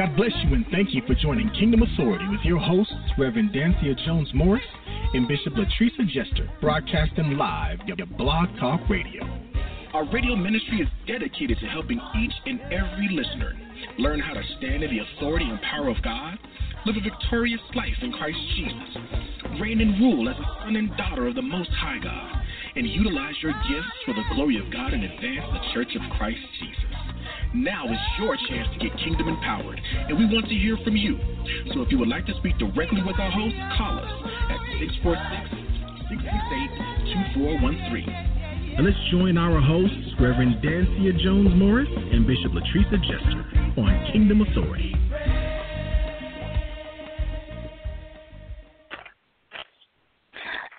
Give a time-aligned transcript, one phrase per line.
[0.00, 3.94] God bless you and thank you for joining Kingdom Authority with your hosts, Reverend Dansiea
[4.06, 4.64] Jones Morris
[5.12, 9.22] and Bishop Latrice Jester, broadcasting live via Blog Talk Radio.
[9.92, 13.52] Our radio ministry is dedicated to helping each and every listener
[13.98, 16.38] learn how to stand in the authority and power of God,
[16.86, 21.26] live a victorious life in Christ Jesus, reign and rule as a son and daughter
[21.26, 22.42] of the Most High God,
[22.74, 26.40] and utilize your gifts for the glory of God and advance the church of Christ
[26.58, 27.09] Jesus.
[27.52, 31.18] Now is your chance to get kingdom empowered, and we want to hear from you.
[31.74, 34.12] So if you would like to speak directly with our host, call us
[34.54, 35.50] at 646
[36.14, 38.76] 668 2413.
[38.78, 43.42] And let's join our hosts, Reverend Dansiea Jones Morris and Bishop Latrice Jester,
[43.82, 44.94] on Kingdom Authority.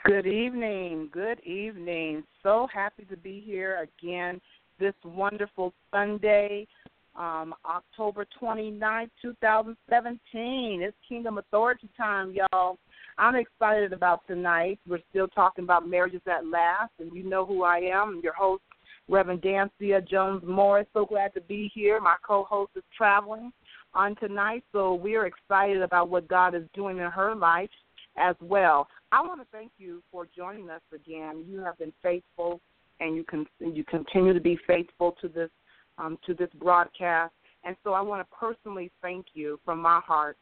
[0.05, 1.09] Good evening.
[1.11, 2.23] Good evening.
[2.43, 4.39] So happy to be here again
[4.81, 6.67] this wonderful Sunday,
[7.15, 10.81] um, October 29th, 2017.
[10.81, 12.79] It's Kingdom Authority time, y'all.
[13.19, 14.79] I'm excited about tonight.
[14.87, 18.21] We're still talking about marriages at last, and you know who I am.
[18.23, 18.63] Your host,
[19.07, 20.87] Reverend Dansiea Jones Morris.
[20.93, 22.01] So glad to be here.
[22.01, 23.53] My co host is traveling
[23.93, 27.69] on tonight, so we're excited about what God is doing in her life
[28.17, 28.87] as well.
[29.11, 31.45] I want to thank you for joining us again.
[31.47, 32.59] You have been faithful
[33.01, 35.49] and you can you continue to be faithful to this
[35.97, 37.33] um, to this broadcast.
[37.63, 40.37] And so I want to personally thank you from my heart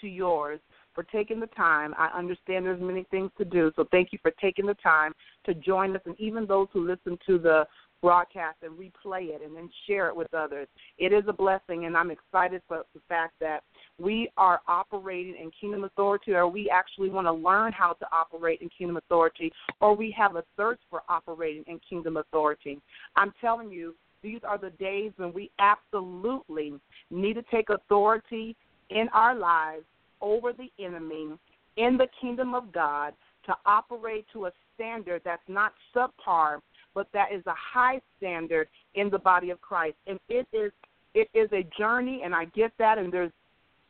[0.00, 0.60] to yours
[0.94, 1.94] for taking the time.
[1.98, 5.12] I understand there's many things to do, so thank you for taking the time
[5.44, 7.66] to join us, and even those who listen to the
[8.02, 10.66] broadcast and replay it and then share it with others.
[10.98, 13.62] It is a blessing, and I'm excited for the fact that
[13.98, 18.60] we are operating in kingdom authority, or we actually want to learn how to operate
[18.60, 22.80] in kingdom authority, or we have a thirst for operating in kingdom authority.
[23.16, 26.74] I'm telling you, these are the days when we absolutely
[27.10, 28.56] need to take authority
[28.90, 29.84] in our lives
[30.20, 31.30] over the enemy
[31.76, 33.14] in the kingdom of God
[33.46, 36.58] to operate to a standard that's not subpar,
[36.94, 39.96] but that is a high standard in the body of Christ.
[40.06, 40.72] And it is
[41.14, 43.32] it is a journey and I get that and there's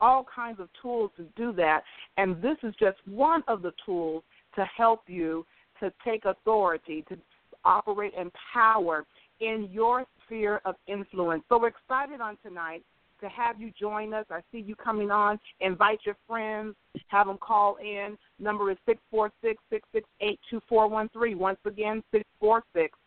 [0.02, 1.82] all kinds of tools to do that.
[2.18, 4.22] And this is just one of the tools
[4.56, 5.46] to help you
[5.80, 7.16] to take authority, to
[7.64, 9.06] operate in power
[9.40, 11.42] in your sphere of influence.
[11.48, 12.82] So we're excited on tonight
[13.20, 14.26] to have you join us.
[14.30, 15.38] I see you coming on.
[15.60, 16.74] Invite your friends,
[17.06, 18.18] have them call in.
[18.38, 21.34] Number is six four six six six eight two four one three.
[21.34, 22.98] Once again, six four six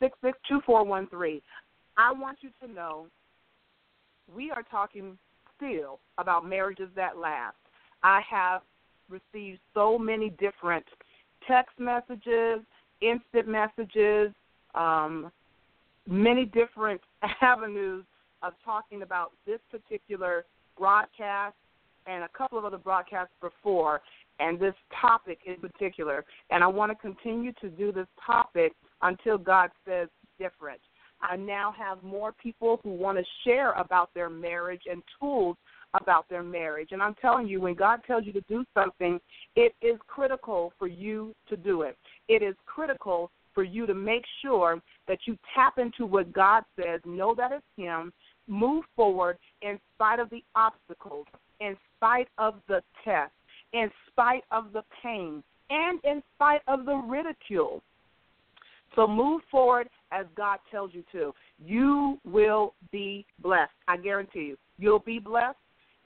[0.00, 1.42] six six two four one three.
[1.96, 3.06] I want you to know
[4.34, 5.18] we are talking
[5.62, 7.56] still about marriages that last.
[8.02, 8.62] I have
[9.08, 10.84] received so many different
[11.46, 12.60] text messages,
[13.00, 14.32] instant messages,
[14.74, 15.30] um,
[16.08, 17.00] many different
[17.42, 18.04] avenues
[18.42, 20.44] of talking about this particular
[20.76, 21.54] broadcast
[22.06, 24.00] and a couple of other broadcasts before,
[24.40, 26.24] and this topic in particular.
[26.50, 28.72] And I want to continue to do this topic
[29.02, 30.08] until God says
[30.38, 30.80] different.
[31.22, 35.56] I now have more people who want to share about their marriage and tools
[35.94, 36.88] about their marriage.
[36.92, 39.20] And I'm telling you, when God tells you to do something,
[39.56, 41.96] it is critical for you to do it.
[42.28, 47.00] It is critical for you to make sure that you tap into what God says,
[47.04, 48.12] know that it's Him,
[48.48, 51.26] move forward in spite of the obstacles,
[51.60, 53.32] in spite of the test,
[53.72, 57.82] in spite of the pain, and in spite of the ridicule.
[58.94, 61.32] So move forward as God tells you to.
[61.64, 63.72] You will be blessed.
[63.88, 64.56] I guarantee you.
[64.78, 65.56] You'll be blessed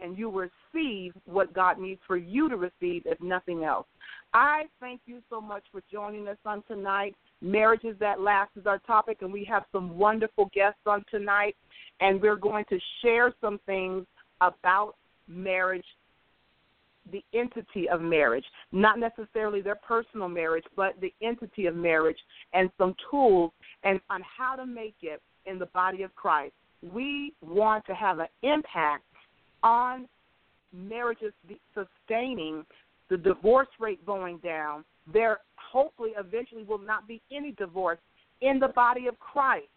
[0.01, 3.87] and you receive what God needs for you to receive, if nothing else.
[4.35, 7.15] I thank you so much for joining us on tonight.
[7.41, 11.57] Marriages that last is our topic, and we have some wonderful guests on tonight,
[12.01, 14.05] and we're going to share some things
[14.41, 14.95] about
[15.29, 15.87] marriage,
[17.13, 22.19] the entity of marriage, not necessarily their personal marriage, but the entity of marriage,
[22.53, 23.53] and some tools
[23.85, 26.55] and on how to make it in the body of Christ.
[26.83, 29.05] We want to have an impact
[29.63, 30.09] on
[30.73, 31.33] marriages
[31.75, 32.65] sustaining,
[33.09, 37.99] the divorce rate going down, there hopefully eventually will not be any divorce
[38.41, 39.69] in the body of Christ.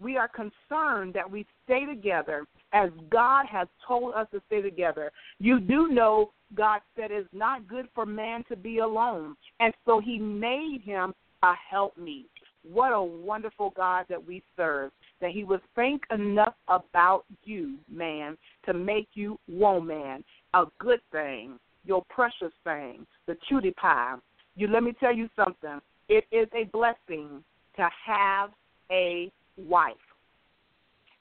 [0.00, 5.10] We are concerned that we stay together as God has told us to stay together.
[5.38, 9.36] You do know God said it's not good for man to be alone.
[9.60, 12.28] And so he made him a helpmeet.
[12.70, 18.36] What a wonderful God that we serve that he would think enough about you, man,
[18.66, 20.22] to make you woman,
[20.54, 24.16] a good thing, your precious thing, the cutie pie.
[24.54, 25.80] You let me tell you something.
[26.08, 27.42] It is a blessing
[27.76, 28.50] to have
[28.90, 29.94] a wife.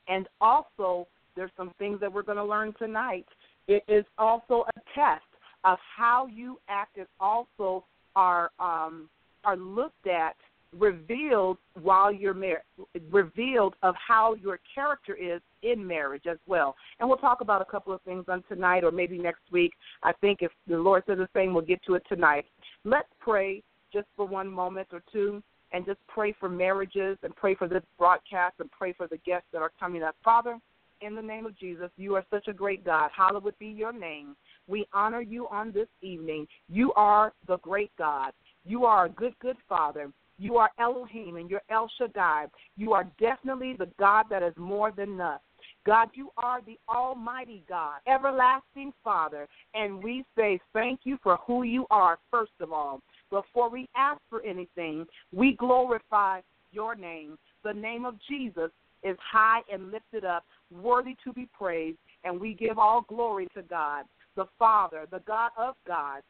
[0.07, 3.25] And also There's some things that we're going to learn tonight.
[3.67, 5.23] It is also a test
[5.63, 7.85] of how you act is also
[8.15, 9.09] are um,
[9.43, 10.35] are looked at
[10.77, 12.63] revealed while you're married,
[13.09, 16.75] revealed of how your character is in marriage as well.
[16.99, 19.73] And we'll talk about a couple of things on tonight or maybe next week.
[20.03, 22.45] I think if the Lord says the same, we'll get to it tonight.
[22.85, 25.43] Let's pray just for one moment or two
[25.73, 29.47] and just pray for marriages and pray for this broadcast and pray for the guests
[29.51, 30.15] that are coming up.
[30.23, 30.57] Father,
[31.01, 33.09] in the name of Jesus, you are such a great God.
[33.15, 34.35] Hallowed be your name.
[34.67, 36.47] We honor you on this evening.
[36.69, 38.31] You are the great God.
[38.65, 40.11] You are a good, good Father.
[40.37, 42.47] You are Elohim and you're El Shaddai.
[42.77, 45.41] You are definitely the God that is more than enough.
[45.85, 51.63] God, you are the Almighty God, everlasting Father, and we say thank you for who
[51.63, 53.01] you are, first of all.
[53.29, 57.37] Before we ask for anything, we glorify your name.
[57.63, 58.71] The name of Jesus
[59.03, 63.61] is high and lifted up, worthy to be praised, and we give all glory to
[63.63, 66.21] God, the Father, the God of God.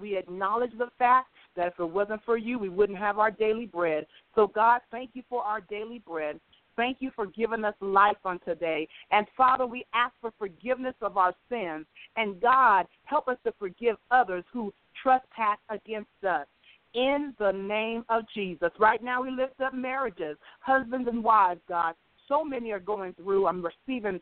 [0.00, 3.66] We acknowledge the fact that if it wasn't for you, we wouldn't have our daily
[3.66, 4.06] bread.
[4.34, 6.38] So, God, thank you for our daily bread.
[6.76, 8.88] Thank you for giving us life on today.
[9.10, 11.84] And Father, we ask for forgiveness of our sins.
[12.16, 14.72] And God, help us to forgive others who
[15.02, 16.46] trespass against us.
[16.94, 18.70] In the name of Jesus.
[18.78, 21.94] Right now, we lift up marriages, husbands and wives, God.
[22.30, 23.46] So many are going through.
[23.46, 24.20] I'm receiving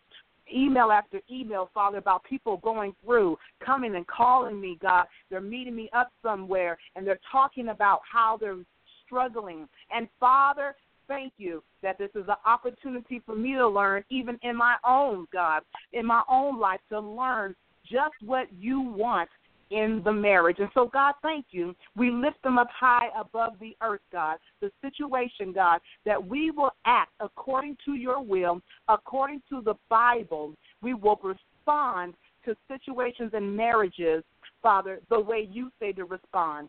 [0.52, 5.04] email after email, Father, about people going through, coming and calling me, God.
[5.30, 8.56] They're meeting me up somewhere and they're talking about how they're
[9.04, 9.68] struggling.
[9.94, 10.74] And Father,
[11.06, 15.26] thank you that this is an opportunity for me to learn, even in my own,
[15.32, 15.62] God,
[15.92, 19.28] in my own life, to learn just what you want
[19.70, 20.56] in the marriage.
[20.58, 21.74] And so, God, thank you.
[21.96, 26.72] We lift them up high above the earth, God, the situation, God, that we will
[26.84, 30.54] act according to your will, according to the Bible.
[30.82, 34.24] We will respond to situations and marriages,
[34.62, 36.68] Father, the way you say to respond.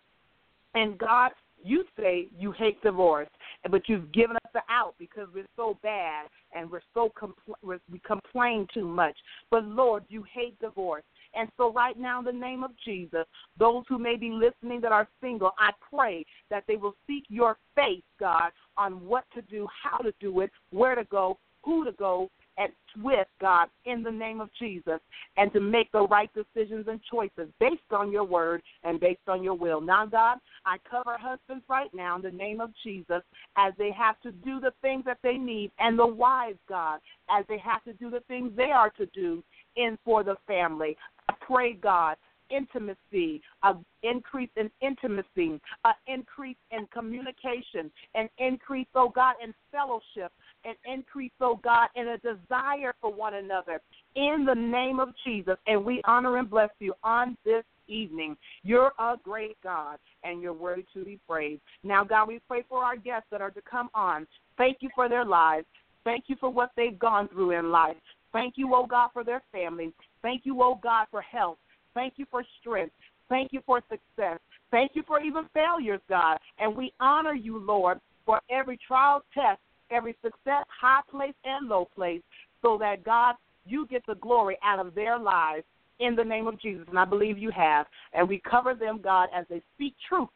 [0.75, 1.31] And God,
[1.63, 3.27] you say you hate divorce,
[3.69, 7.99] but you've given us the out because we're so bad and we're so compl- we
[8.05, 9.15] complain too much.
[9.51, 11.03] But Lord, you hate divorce.
[11.35, 13.25] And so, right now, in the name of Jesus,
[13.57, 17.57] those who may be listening that are single, I pray that they will seek your
[17.75, 21.91] face, God, on what to do, how to do it, where to go, who to
[21.93, 22.29] go,
[22.59, 22.71] and
[23.01, 24.99] with God in the name of Jesus
[25.37, 29.41] and to make the right decisions and choices based on your word and based on
[29.41, 29.79] your will.
[29.79, 33.21] Now, God, I cover husbands right now in the name of Jesus
[33.57, 36.99] as they have to do the things that they need, and the wives, God,
[37.29, 39.41] as they have to do the things they are to do
[39.75, 40.97] in for the family.
[41.29, 42.17] I pray, God,
[42.49, 50.31] intimacy, an increase in intimacy, an increase in communication, an increase, oh God, in fellowship,
[50.65, 53.81] an increase, oh God, in a desire for one another
[54.15, 55.57] in the name of Jesus.
[55.67, 58.37] And we honor and bless you on this evening.
[58.63, 61.61] You're a great God, and you're worthy to be praised.
[61.83, 64.27] Now, God, we pray for our guests that are to come on.
[64.57, 65.65] Thank you for their lives.
[66.03, 67.97] Thank you for what they've gone through in life.
[68.31, 69.91] Thank you, oh God, for their families.
[70.21, 71.57] Thank you, oh God, for health.
[71.93, 72.93] Thank you for strength.
[73.27, 74.39] Thank you for success.
[74.71, 76.37] Thank you for even failures, God.
[76.59, 79.59] And we honor you, Lord, for every trial test,
[79.91, 82.21] every success, high place and low place,
[82.61, 85.63] so that, God, you get the glory out of their lives
[85.99, 86.85] in the name of Jesus.
[86.89, 87.87] And I believe you have.
[88.13, 90.29] And we cover them, God, as they speak truth,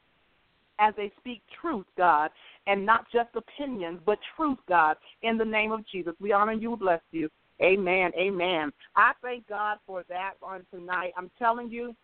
[0.79, 2.31] as they speak truth, God,
[2.67, 6.13] and not just opinions, but truth, God, in the name of Jesus.
[6.19, 7.29] We honor you, bless you.
[7.63, 8.11] Amen.
[8.17, 8.71] Amen.
[8.95, 11.13] I thank God for that on tonight.
[11.17, 11.95] I'm telling you,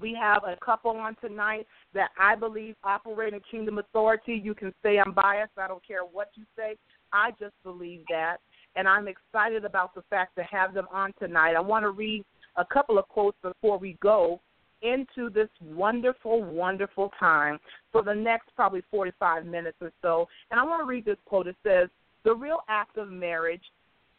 [0.00, 4.40] we have a couple on tonight that I believe operate in kingdom authority.
[4.42, 5.52] You can say I'm biased.
[5.56, 6.76] I don't care what you say.
[7.12, 8.38] I just believe that.
[8.74, 11.54] And I'm excited about the fact to have them on tonight.
[11.56, 12.24] I want to read
[12.56, 14.40] a couple of quotes before we go
[14.82, 17.58] into this wonderful, wonderful time
[17.92, 20.28] for the next probably 45 minutes or so.
[20.50, 21.46] And I want to read this quote.
[21.46, 21.88] It says,
[22.24, 23.62] The real act of marriage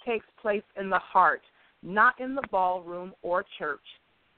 [0.07, 1.41] takes place in the heart,
[1.83, 3.79] not in the ballroom or church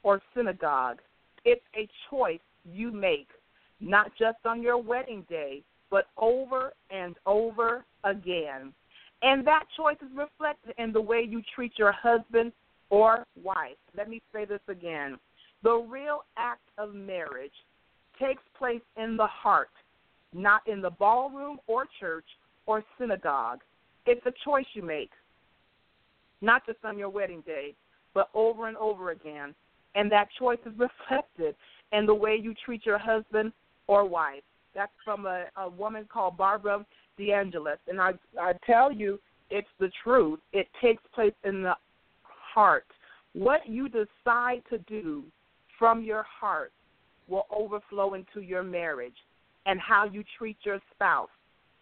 [0.03, 0.97] or synagogue.
[1.45, 3.27] It's a choice you make,
[3.79, 8.73] not just on your wedding day, but over and over again.
[9.21, 12.51] And that choice is reflected in the way you treat your husband
[12.89, 13.77] or wife.
[13.95, 15.17] Let me say this again.
[15.63, 17.51] The real act of marriage
[18.19, 19.69] takes place in the heart,
[20.33, 22.25] not in the ballroom or church
[22.65, 23.59] or synagogue.
[24.05, 25.11] It's a choice you make
[26.41, 27.75] not just on your wedding day,
[28.13, 29.53] but over and over again.
[29.95, 31.55] And that choice is reflected
[31.91, 33.51] in the way you treat your husband
[33.87, 34.43] or wife.
[34.75, 36.85] That's from a, a woman called Barbara
[37.19, 37.77] DeAngelis.
[37.87, 39.19] And I, I tell you,
[39.49, 40.39] It's the truth.
[40.53, 41.75] It takes place in the
[42.23, 42.85] heart.
[43.33, 45.23] What you decide to do
[45.77, 46.71] from your heart
[47.27, 49.15] will overflow into your marriage
[49.65, 51.29] and how you treat your spouse.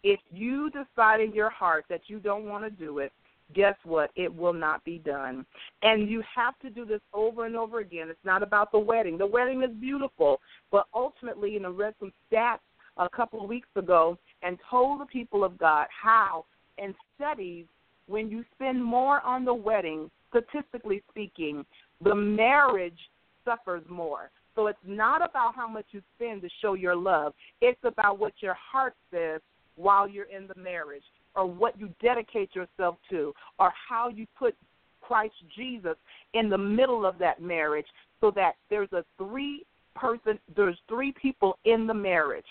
[0.04, 3.12] If you decide in your heart that you don't want to do it,
[3.54, 4.12] guess what?
[4.16, 5.46] It will not be done.
[5.82, 8.10] And you have to do this over and over again.
[8.10, 9.18] It's not about the wedding.
[9.18, 10.40] The wedding is beautiful,
[10.72, 12.60] but ultimately, you know, read some stats
[12.98, 16.46] a couple of weeks ago and told the people of God how
[16.78, 17.66] in studies
[18.08, 21.66] when you spend more on the wedding, statistically speaking,
[22.04, 23.00] the marriage
[23.44, 24.30] suffers more.
[24.56, 27.34] So it's not about how much you spend to show your love.
[27.62, 29.42] It's about what your heart says
[29.76, 31.04] while you're in the marriage
[31.38, 34.56] or what you dedicate yourself to or how you put
[35.00, 35.96] Christ Jesus
[36.34, 37.86] in the middle of that marriage
[38.20, 39.64] so that there's a three
[39.96, 42.46] person there's three people in the marriage.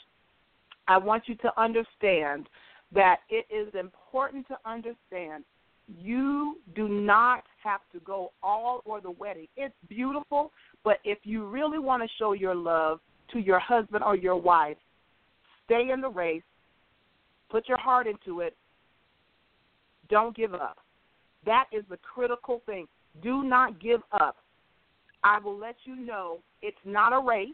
[0.89, 2.49] I want you to understand
[2.93, 5.45] that it is important to understand
[6.03, 9.47] you do not have to go all or the wedding.
[9.57, 10.53] It's beautiful,
[10.85, 13.01] but if you really want to show your love
[13.33, 14.77] to your husband or your wife,
[15.65, 16.43] stay in the race,
[17.51, 18.57] put your heart into it,
[20.09, 20.79] don't give up.
[21.45, 22.87] That is the critical thing.
[23.23, 24.37] Do not give up.
[25.25, 27.49] I will let you know it's not a race.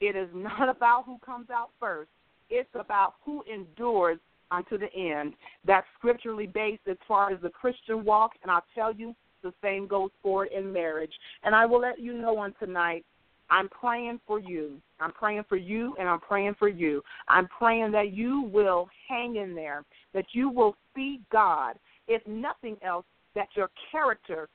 [0.00, 2.10] It is not about who comes out first.
[2.48, 4.18] It's about who endures
[4.50, 5.34] unto the end.
[5.66, 9.86] That's scripturally based as far as the Christian walk, and I'll tell you the same
[9.86, 11.12] goes forward in marriage.
[11.42, 13.04] And I will let you know on tonight,
[13.50, 14.80] I'm praying for you.
[15.00, 17.02] I'm praying for you, and I'm praying for you.
[17.28, 19.84] I'm praying that you will hang in there,
[20.14, 21.76] that you will see God.
[22.08, 24.48] If nothing else, that your character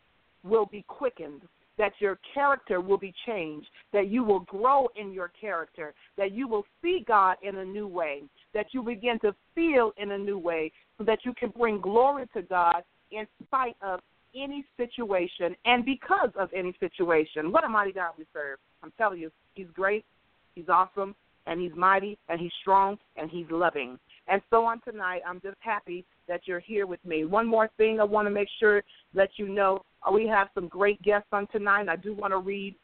[0.43, 1.41] will be quickened,
[1.77, 6.47] that your character will be changed, that you will grow in your character, that you
[6.47, 10.37] will see God in a new way, that you begin to feel in a new
[10.37, 13.99] way, so that you can bring glory to God in spite of
[14.35, 17.51] any situation and because of any situation.
[17.51, 18.59] What a mighty God we serve.
[18.83, 20.05] I'm telling you, He's great,
[20.55, 21.15] He's awesome,
[21.47, 23.97] and He's mighty, and He's strong, and He's loving.
[24.27, 27.25] And so on tonight, I'm just happy that you're here with me.
[27.25, 28.83] One more thing I want to make sure
[29.13, 31.89] that you know uh, we have some great guests on tonight.
[31.89, 32.75] I do want to read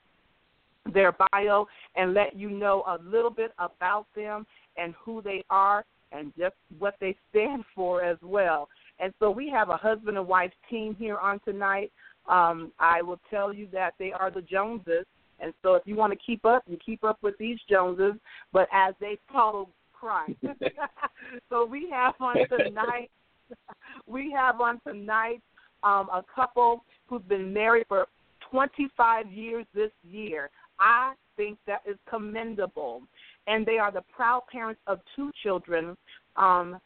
[0.93, 4.45] their bio and let you know a little bit about them
[4.77, 8.69] and who they are and just what they stand for as well.
[8.99, 11.91] And so we have a husband and wife team here on tonight.
[12.27, 15.05] Um, I will tell you that they are the Joneses.
[15.39, 18.19] And so if you want to keep up, you keep up with these Joneses,
[18.51, 20.33] but as they follow Christ.
[21.49, 23.09] so we have on tonight
[24.07, 25.41] we have on tonight
[25.83, 28.07] um, a couple who's been married for
[28.51, 30.49] 25 years this year.
[30.79, 33.01] I think that is commendable.
[33.47, 35.95] And they are the proud parents of two children.
[36.35, 36.79] Um,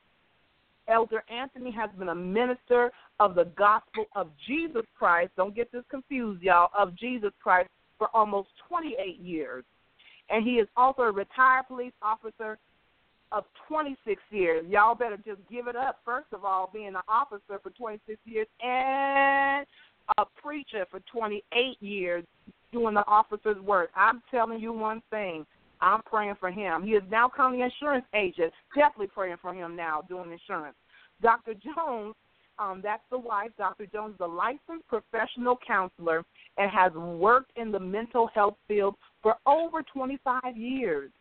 [0.92, 5.32] Elder Anthony has been a minister of the gospel of Jesus Christ.
[5.38, 9.64] Don't get this confused, y'all, of Jesus Christ for almost 28 years.
[10.30, 12.58] And he is also a retired police officer
[13.32, 14.66] of 26 years.
[14.68, 18.48] Y'all better just give it up, first of all, being an officer for 26 years
[18.62, 19.66] and
[20.18, 22.26] a preacher for 28 years
[22.72, 23.90] doing the officer's work.
[23.96, 25.46] I'm telling you one thing.
[25.82, 26.84] I'm praying for him.
[26.84, 28.54] He is now an insurance agent.
[28.76, 30.76] Definitely praying for him now doing insurance.
[31.22, 31.54] Dr.
[31.54, 32.16] Jones,
[32.60, 33.51] um, that's the wife.
[33.58, 33.86] Dr.
[33.88, 36.24] Jones is a licensed professional counselor
[36.58, 41.12] and has worked in the mental health field for over 25 years.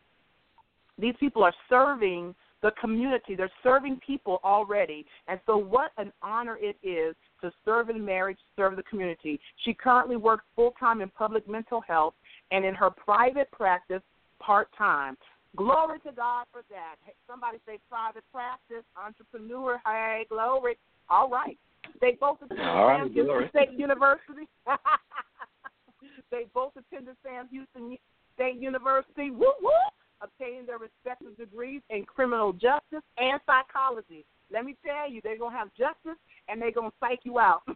[0.99, 3.35] These people are serving the community.
[3.35, 5.05] They're serving people already.
[5.27, 9.39] And so, what an honor it is to serve in marriage, serve the community.
[9.65, 12.13] She currently works full time in public mental health
[12.51, 14.01] and in her private practice
[14.39, 15.17] part time.
[15.57, 16.95] Glory to God for that.
[17.05, 19.81] Hey, somebody say private practice, entrepreneur.
[19.85, 20.77] Hey, glory.
[21.09, 21.57] All right.
[21.99, 24.47] They both attend right, Sam Houston State University.
[26.31, 27.97] they both attended Sam Houston
[28.35, 29.29] State University.
[29.29, 29.71] Woo woo
[30.21, 34.23] obtaining their respective degrees in criminal justice and psychology.
[34.51, 37.39] Let me tell you, they're going to have justice and they're going to psych you
[37.39, 37.63] out.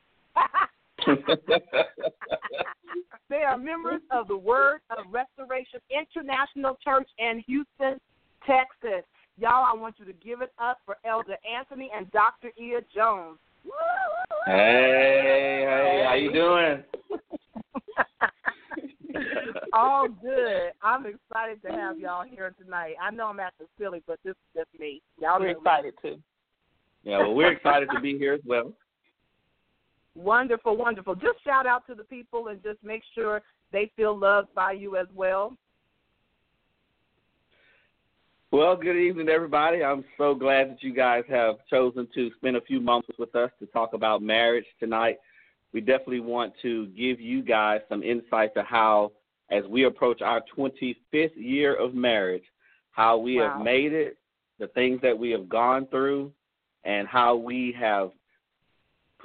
[3.29, 8.00] they are members of the Word of Restoration International Church in Houston,
[8.45, 9.05] Texas.
[9.38, 12.51] Y'all, I want you to give it up for Elder Anthony and Dr.
[12.62, 13.39] Ee'a Jones.
[14.45, 16.83] Hey, hey, how you doing?
[19.74, 20.71] All good.
[20.81, 22.95] I'm excited to have y'all here tonight.
[23.01, 25.01] I know I'm acting silly, but this is just me.
[25.19, 26.17] Y'all we're excited too.
[27.03, 28.74] Yeah, well, we're excited to be here as well.
[30.15, 31.13] Wonderful, wonderful.
[31.15, 33.41] Just shout out to the people and just make sure
[33.72, 35.55] they feel loved by you as well.
[38.51, 39.84] Well, good evening, everybody.
[39.84, 43.51] I'm so glad that you guys have chosen to spend a few moments with us
[43.60, 45.17] to talk about marriage tonight.
[45.74, 49.12] We definitely want to give you guys some insight to how,
[49.51, 52.45] as we approach our 25th year of marriage,
[52.91, 53.55] how we wow.
[53.57, 54.17] have made it,
[54.57, 56.31] the things that we have gone through,
[56.86, 58.12] and how we have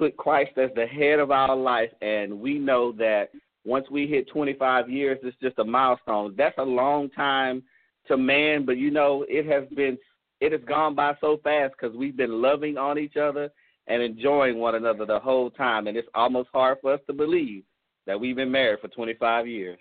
[0.01, 1.91] put Christ as the head of our life.
[2.01, 3.29] And we know that
[3.63, 6.33] once we hit 25 years, it's just a milestone.
[6.35, 7.61] That's a long time
[8.07, 9.95] to man, but you know, it has been
[10.39, 13.51] it has gone by so fast because we've been loving on each other
[13.85, 17.61] and enjoying one another the whole time, and it's almost hard for us to believe
[18.07, 19.77] that we've been married for 25 years.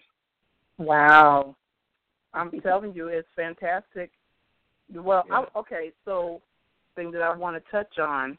[0.76, 1.56] Wow,
[2.34, 4.10] I'm telling you, it's fantastic.
[4.92, 5.44] Well, yeah.
[5.54, 6.42] I, okay, so
[6.94, 8.36] thing that I want to touch on.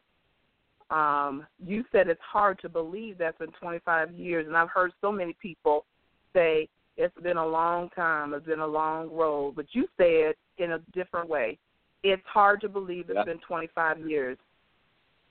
[0.91, 5.12] Um, you said it's hard to believe that's been 25 years, and I've heard so
[5.12, 5.86] many people
[6.33, 6.67] say
[6.98, 8.33] it's been a long time.
[8.33, 9.55] It's been a long road.
[9.55, 11.57] But you said in a different way.
[12.03, 13.24] It's hard to believe it's yeah.
[13.24, 14.38] been 25 years.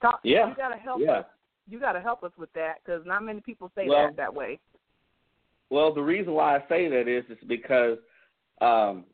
[0.00, 0.48] Talk, yeah.
[0.48, 1.12] You got to help yeah.
[1.12, 1.24] us.
[1.68, 4.34] You got to help us with that because not many people say well, that that
[4.34, 4.58] way.
[5.68, 7.98] Well, the reason why I say that is is because
[8.60, 9.04] um,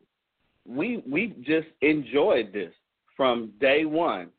[0.66, 2.72] we we just enjoyed this
[3.16, 4.30] from day one,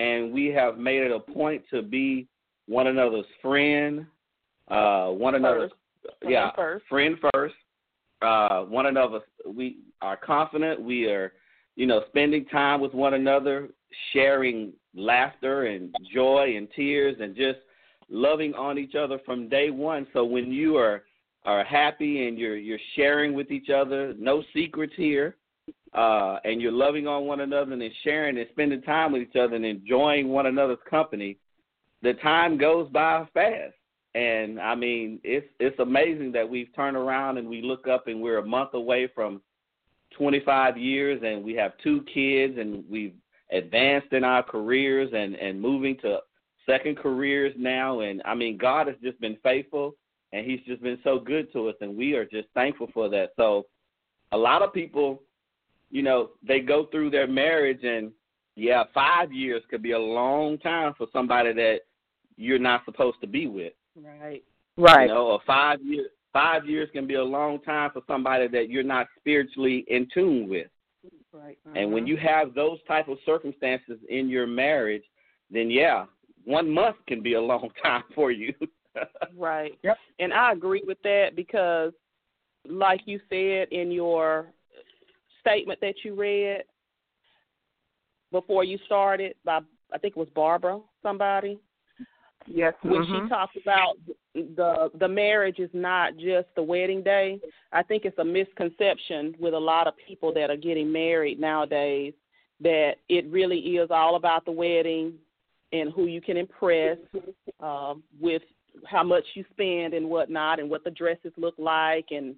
[0.00, 2.26] and we have made it a point to be
[2.66, 4.06] one another's friend,
[4.68, 5.72] uh, one another's
[6.26, 6.86] yeah, first.
[6.88, 7.54] friend first.
[8.22, 10.80] Uh, one another, we are confident.
[10.80, 11.32] We are,
[11.76, 13.68] you know, spending time with one another,
[14.12, 17.58] sharing laughter and joy and tears, and just
[18.08, 20.06] loving on each other from day one.
[20.12, 21.02] So when you are
[21.44, 25.36] are happy and you're you're sharing with each other, no secrets here,
[25.92, 29.56] uh, and you're loving on one another and sharing and spending time with each other
[29.56, 31.36] and enjoying one another's company,
[32.02, 33.74] the time goes by fast.
[34.14, 38.20] And I mean, it's it's amazing that we've turned around and we look up and
[38.20, 39.40] we're a month away from
[40.16, 43.14] 25 years and we have two kids and we've
[43.52, 46.18] advanced in our careers and and moving to
[46.66, 49.94] second careers now and I mean God has just been faithful
[50.32, 53.30] and he's just been so good to us and we are just thankful for that.
[53.36, 53.66] So
[54.32, 55.22] a lot of people,
[55.90, 58.12] you know, they go through their marriage and
[58.56, 61.80] yeah, 5 years could be a long time for somebody that
[62.36, 63.72] you're not supposed to be with.
[63.96, 64.42] Right.
[64.76, 65.08] Right.
[65.08, 68.70] You know, or five years five years can be a long time for somebody that
[68.70, 70.68] you're not spiritually in tune with.
[71.32, 71.58] Right.
[71.66, 71.78] Uh-huh.
[71.78, 75.02] And when you have those type of circumstances in your marriage,
[75.50, 76.04] then yeah,
[76.44, 78.54] one month can be a long time for you.
[79.36, 79.72] right.
[79.82, 79.96] Yep.
[80.18, 81.92] And I agree with that because
[82.68, 84.52] like you said in your
[85.40, 86.62] statement that you read
[88.32, 89.60] before you started by
[89.92, 91.58] I think it was Barbara somebody
[92.46, 92.74] Yes.
[92.82, 93.24] When mm-hmm.
[93.24, 93.96] she talks about
[94.34, 97.40] the the marriage is not just the wedding day,
[97.72, 102.14] I think it's a misconception with a lot of people that are getting married nowadays
[102.60, 105.14] that it really is all about the wedding
[105.72, 106.98] and who you can impress
[107.60, 108.42] uh, with
[108.86, 112.34] how much you spend and whatnot and what the dresses look like and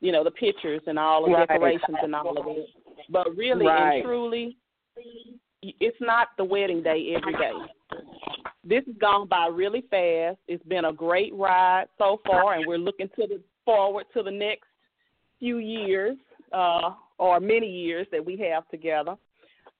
[0.00, 1.48] you know the pictures and all the right.
[1.48, 2.66] decorations and all of it.
[3.08, 3.96] But really right.
[3.96, 4.56] and truly,
[5.62, 7.52] it's not the wedding day every day
[8.64, 10.38] this has gone by really fast.
[10.46, 14.30] It's been a great ride so far, and we're looking to the forward to the
[14.30, 14.68] next
[15.38, 16.16] few years
[16.52, 19.16] uh, or many years that we have together.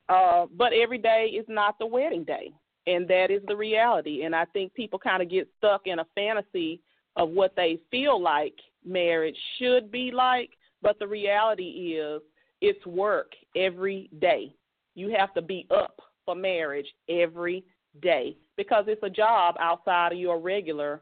[0.08, 2.50] Uh, but every day is not the wedding day,
[2.86, 4.22] and that is the reality.
[4.24, 6.80] And I think people kind of get stuck in a fantasy
[7.16, 10.50] of what they feel like marriage should be like,
[10.82, 12.22] but the reality is
[12.60, 14.54] it's work every day.
[14.94, 17.64] You have to be up for marriage every
[18.02, 21.00] day because it's a job outside of your regular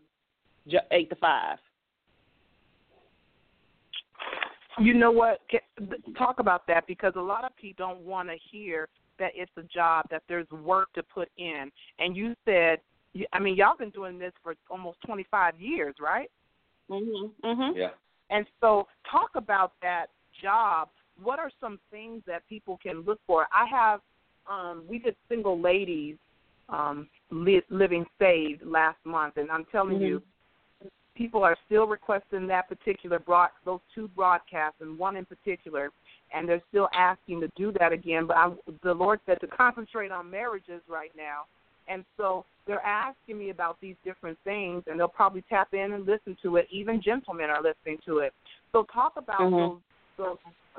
[0.91, 1.59] eight to five.
[4.79, 5.41] You know what?
[6.17, 8.89] Talk about that because a lot of people don't want to hear
[9.19, 11.71] that it's a job, that there's work to put in.
[11.99, 12.79] And you said,
[13.33, 16.31] I mean, y'all been doing this for almost 25 years, right?
[16.91, 17.33] Mhm.
[17.45, 17.77] Mhm.
[17.77, 17.91] Yeah.
[18.31, 20.11] And so, talk about that
[20.43, 20.91] job.
[21.23, 23.49] What are some things that people can look for?
[23.53, 24.01] I have,
[24.47, 26.17] um, we did single ladies
[26.69, 30.05] um, li- Living Saved last month, and I'm telling mm-hmm.
[30.05, 30.23] you,
[31.15, 35.91] people are still requesting that particular broad, those two broadcasts, and one in particular,
[36.33, 38.27] and they're still asking to do that again.
[38.27, 41.47] But I, the Lord said to concentrate on marriages right now,
[41.89, 46.07] and so they're asking me about these different things, and they'll probably tap in and
[46.07, 46.69] listen to it.
[46.71, 48.33] Even gentlemen are listening to it.
[48.73, 49.79] So talk about mm-hmm.
[50.19, 50.37] those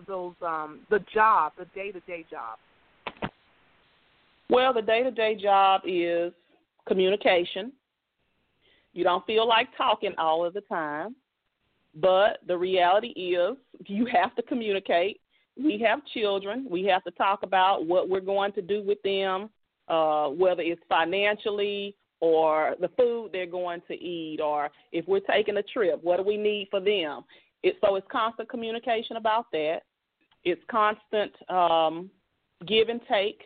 [0.07, 2.59] those those um the job, the day to day job.
[4.49, 6.31] Well, the day to day job is
[6.87, 7.71] communication.
[8.93, 11.15] You don't feel like talking all of the time,
[11.95, 15.19] but the reality is you have to communicate.
[15.61, 19.49] we have children, we have to talk about what we're going to do with them,
[19.89, 25.57] uh, whether it's financially or the food they're going to eat, or if we're taking
[25.57, 27.23] a trip, what do we need for them?
[27.63, 29.81] It, so it's constant communication about that.
[30.43, 32.09] It's constant um,
[32.67, 33.43] give and take.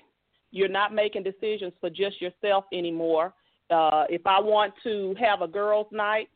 [0.51, 3.33] You're not making decisions for just yourself anymore.
[3.69, 6.29] Uh, if I want to have a girls' night,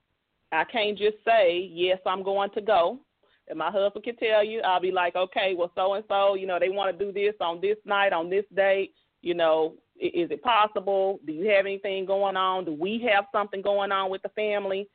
[0.52, 3.00] I can't just say yes, I'm going to go.
[3.48, 6.48] And my husband can tell you, I'll be like, okay, well, so and so, you
[6.48, 8.94] know, they want to do this on this night, on this date.
[9.22, 11.20] You know, is it possible?
[11.26, 12.66] Do you have anything going on?
[12.66, 14.88] Do we have something going on with the family?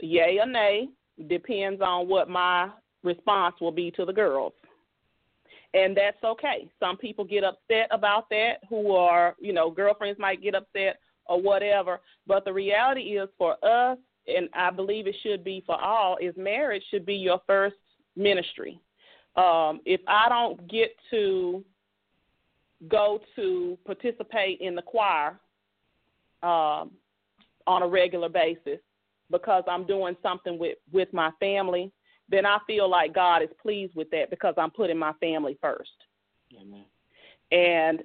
[0.00, 0.88] Yay or nay
[1.28, 2.68] depends on what my
[3.02, 4.52] response will be to the girls.
[5.74, 6.68] And that's okay.
[6.80, 11.40] Some people get upset about that who are, you know, girlfriends might get upset or
[11.40, 12.00] whatever.
[12.26, 16.34] But the reality is for us, and I believe it should be for all, is
[16.36, 17.76] marriage should be your first
[18.16, 18.80] ministry.
[19.36, 21.64] Um, if I don't get to
[22.86, 25.40] go to participate in the choir
[26.42, 26.92] um,
[27.66, 28.78] on a regular basis
[29.30, 31.92] because I'm doing something with with my family,
[32.28, 35.90] then I feel like God is pleased with that because I'm putting my family first.
[36.60, 36.84] Amen.
[37.50, 38.02] And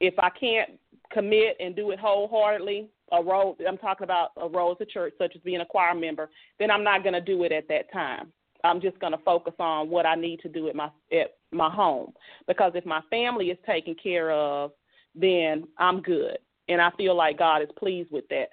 [0.00, 0.70] if I can't
[1.12, 5.34] commit and do it wholeheartedly, a role I'm talking about a role at church, such
[5.34, 8.32] as being a choir member, then I'm not going to do it at that time.
[8.64, 11.70] I'm just going to focus on what I need to do at my at my
[11.70, 12.12] home.
[12.46, 14.72] Because if my family is taken care of,
[15.14, 18.50] then I'm good, and I feel like God is pleased with that.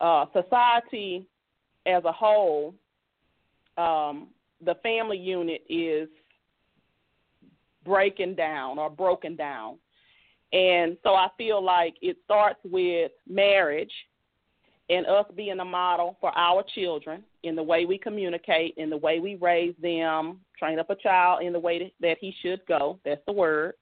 [0.00, 1.26] Uh, society
[1.86, 2.74] as a whole,
[3.78, 4.28] um,
[4.64, 6.08] the family unit is
[7.84, 9.78] breaking down or broken down,
[10.52, 13.92] and so I feel like it starts with marriage
[14.88, 18.96] and us being a model for our children in the way we communicate, in the
[18.96, 22.98] way we raise them, train up a child in the way that he should go.
[23.04, 23.74] That's the word,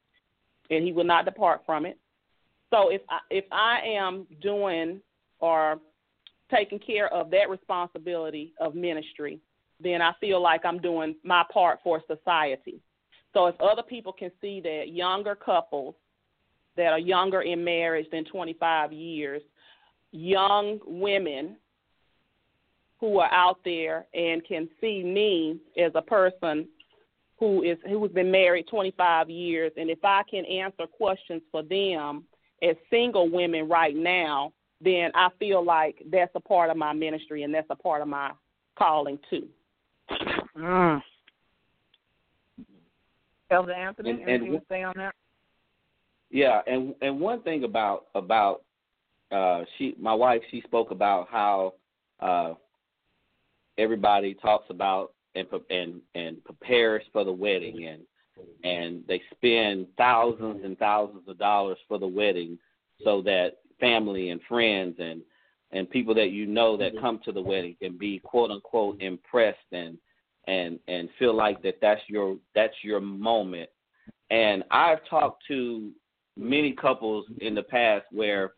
[0.70, 1.98] and he will not depart from it.
[2.70, 5.00] So if I, if I am doing
[5.40, 5.78] or
[6.50, 9.40] taking care of that responsibility of ministry,
[9.80, 12.80] then I feel like I'm doing my part for society.
[13.34, 15.94] So if other people can see that younger couples
[16.76, 19.42] that are younger in marriage than 25 years
[20.14, 21.56] young women
[23.00, 26.68] who are out there and can see me as a person
[27.38, 32.24] who is who's been married 25 years and if I can answer questions for them
[32.62, 37.42] as single women right now then I feel like that's a part of my ministry
[37.42, 38.30] and that's a part of my
[38.78, 39.48] calling too.
[40.56, 41.02] Mm.
[43.50, 45.14] Elder Anthony, and, anything and, to say on that?
[46.30, 48.63] Yeah, and and one thing about about
[49.34, 51.74] uh, she, my wife, she spoke about how
[52.20, 52.54] uh,
[53.76, 58.02] everybody talks about and and and prepares for the wedding, and
[58.62, 62.56] and they spend thousands and thousands of dollars for the wedding,
[63.02, 65.20] so that family and friends and
[65.72, 69.58] and people that you know that come to the wedding can be quote unquote impressed
[69.72, 69.98] and
[70.46, 73.68] and and feel like that that's your that's your moment.
[74.30, 75.90] And I've talked to
[76.36, 78.52] many couples in the past where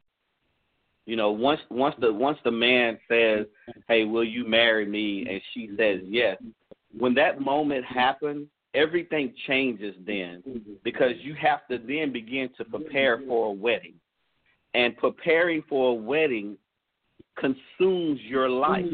[1.07, 3.47] you know, once once the once the man says,
[3.89, 6.37] "Hey, will you marry me?" and she says yes,
[6.99, 10.43] when that moment happens, everything changes then
[10.83, 13.95] because you have to then begin to prepare for a wedding.
[14.75, 16.59] And preparing for a wedding
[17.39, 18.85] consumes your life.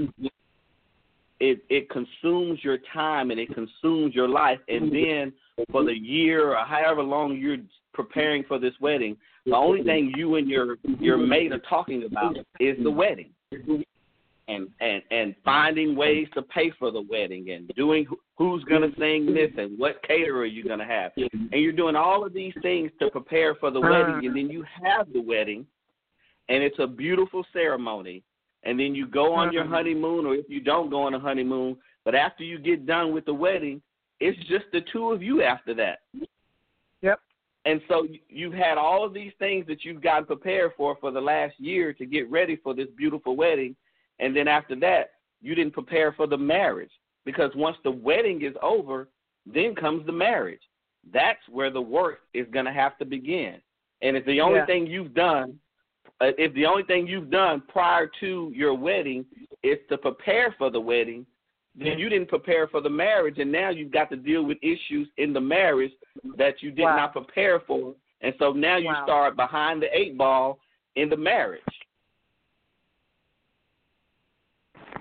[1.40, 5.32] It it consumes your time and it consumes your life and then
[5.70, 7.56] for the year or however long you're
[7.92, 12.36] preparing for this wedding, the only thing you and your your mate are talking about
[12.60, 18.06] is the wedding, and and and finding ways to pay for the wedding and doing
[18.38, 21.96] who's going to sing this and what caterer you're going to have, and you're doing
[21.96, 25.66] all of these things to prepare for the wedding, and then you have the wedding,
[26.48, 28.22] and it's a beautiful ceremony,
[28.64, 31.76] and then you go on your honeymoon, or if you don't go on a honeymoon,
[32.04, 33.82] but after you get done with the wedding,
[34.20, 36.00] it's just the two of you after that.
[37.64, 41.20] And so you've had all of these things that you've gotten prepared for for the
[41.20, 43.76] last year to get ready for this beautiful wedding.
[44.18, 46.90] And then after that, you didn't prepare for the marriage
[47.24, 49.08] because once the wedding is over,
[49.46, 50.60] then comes the marriage.
[51.12, 53.60] That's where the work is going to have to begin.
[54.02, 54.66] And if the only yeah.
[54.66, 55.58] thing you've done,
[56.20, 59.24] uh, if the only thing you've done prior to your wedding
[59.62, 61.26] is to prepare for the wedding,
[61.74, 65.08] then you didn't prepare for the marriage, and now you've got to deal with issues
[65.16, 65.92] in the marriage
[66.36, 66.96] that you did wow.
[66.96, 69.04] not prepare for, and so now you wow.
[69.04, 70.58] start behind the eight ball
[70.96, 71.62] in the marriage.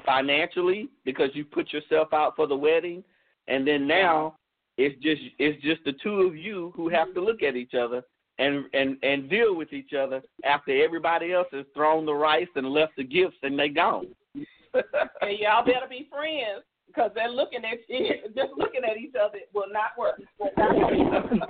[0.05, 3.03] Financially, because you put yourself out for the wedding,
[3.47, 4.36] and then now
[4.77, 8.03] It's just it's just the two of you who have to look at each other
[8.39, 12.67] and and and deal with each other after everybody else has thrown the rice and
[12.67, 14.07] left the gifts and they gone.
[15.21, 19.39] and y'all better be friends because they're looking at you just looking at each other
[19.53, 20.21] will not work.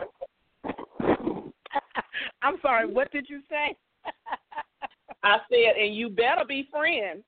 [2.41, 2.87] I'm sorry.
[2.87, 3.75] What did you say?
[5.23, 7.23] I said, and you better be friends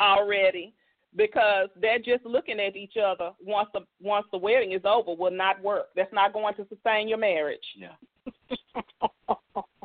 [0.00, 0.74] already
[1.16, 5.30] because they're just looking at each other once the once the wedding is over will
[5.30, 5.86] not work.
[5.94, 7.58] That's not going to sustain your marriage.
[7.76, 7.94] Yeah.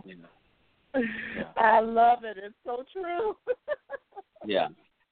[0.06, 1.44] yeah.
[1.58, 2.38] I love it.
[2.38, 3.36] It's so true.
[4.46, 4.68] yeah.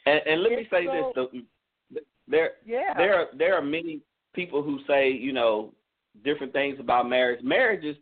[0.05, 1.41] And, and let me say so, this:
[1.91, 2.93] the, there, yeah.
[2.97, 4.01] there are there are many
[4.33, 5.73] people who say you know
[6.23, 7.43] different things about marriage.
[7.43, 7.95] Marriages,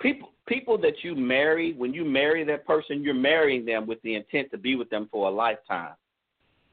[0.00, 4.14] people people that you marry when you marry that person, you're marrying them with the
[4.14, 5.94] intent to be with them for a lifetime.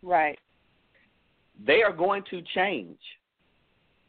[0.02, 0.40] Right.
[1.66, 3.00] They are going to change,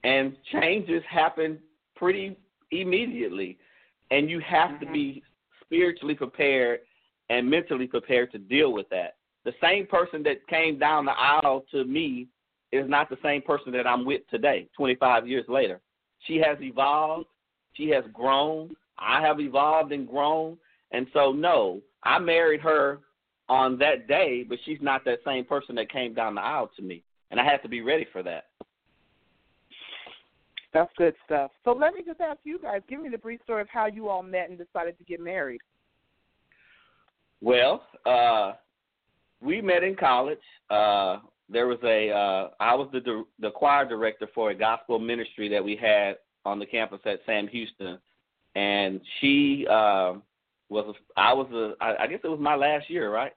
[0.04, 1.58] and changes happen
[1.94, 2.36] pretty
[2.70, 3.58] immediately,
[4.10, 4.86] and you have mm-hmm.
[4.86, 5.22] to be
[5.64, 6.80] spiritually prepared
[7.28, 9.15] and mentally prepared to deal with that.
[9.46, 12.26] The same person that came down the aisle to me
[12.72, 15.80] is not the same person that I'm with today, 25 years later.
[16.26, 17.28] She has evolved,
[17.74, 20.58] she has grown, I have evolved and grown.
[20.90, 22.98] And so, no, I married her
[23.48, 26.82] on that day, but she's not that same person that came down the aisle to
[26.82, 27.04] me.
[27.30, 28.46] And I had to be ready for that.
[30.74, 31.52] That's good stuff.
[31.64, 34.08] So let me just ask you guys, give me the brief story of how you
[34.08, 35.60] all met and decided to get married.
[37.40, 38.54] Well, uh,
[39.46, 40.38] we met in college.
[40.68, 45.48] Uh, there was a uh, I was the the choir director for a gospel ministry
[45.48, 47.98] that we had on the campus at Sam Houston,
[48.56, 50.14] and she uh,
[50.68, 53.32] was a, I was a I, I guess it was my last year, right?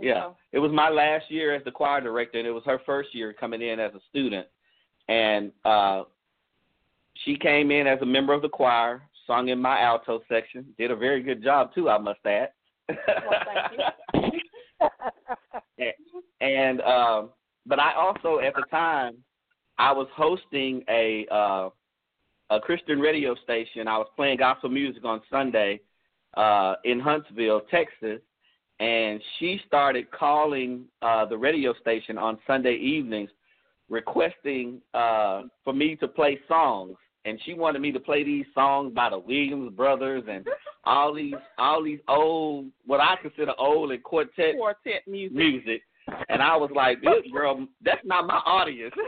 [0.00, 0.36] Yeah, so.
[0.52, 3.32] it was my last year as the choir director, and it was her first year
[3.32, 4.46] coming in as a student,
[5.08, 6.04] and uh,
[7.24, 10.90] she came in as a member of the choir, sung in my alto section, did
[10.90, 12.48] a very good job too, I must add.
[12.88, 12.96] Well,
[13.44, 13.84] thank you.
[16.40, 17.30] And um,
[17.66, 19.16] but I also at the time
[19.78, 21.70] I was hosting a uh,
[22.50, 23.88] a Christian radio station.
[23.88, 25.80] I was playing gospel music on Sunday
[26.36, 28.20] uh, in Huntsville, Texas,
[28.80, 33.30] and she started calling uh, the radio station on Sunday evenings,
[33.88, 36.96] requesting uh, for me to play songs.
[37.26, 40.46] And she wanted me to play these songs by the Williams brothers and
[40.84, 45.36] all these all these old what I consider old and quartet quartet music.
[45.36, 45.82] music.
[46.28, 48.94] And I was like, this girl, that's not my audience.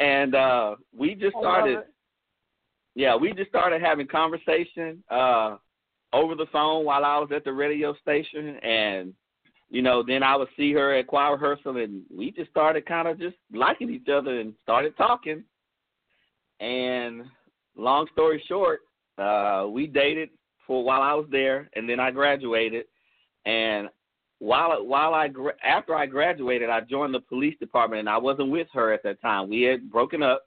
[0.00, 1.80] and uh we just started
[2.94, 5.56] yeah we just started having conversation uh
[6.12, 9.12] over the phone while i was at the radio station and
[9.70, 13.08] you know then i would see her at choir rehearsal and we just started kind
[13.08, 15.42] of just liking each other and started talking
[16.60, 17.22] and
[17.76, 18.80] long story short
[19.18, 20.28] uh we dated
[20.66, 22.84] for while i was there and then i graduated
[23.46, 23.88] and
[24.40, 25.28] while while I
[25.62, 29.20] after I graduated, I joined the police department, and I wasn't with her at that
[29.20, 29.48] time.
[29.48, 30.42] We had broken up,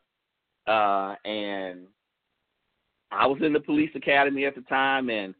[0.67, 1.81] uh, and
[3.11, 5.35] I was in the police academy at the time, and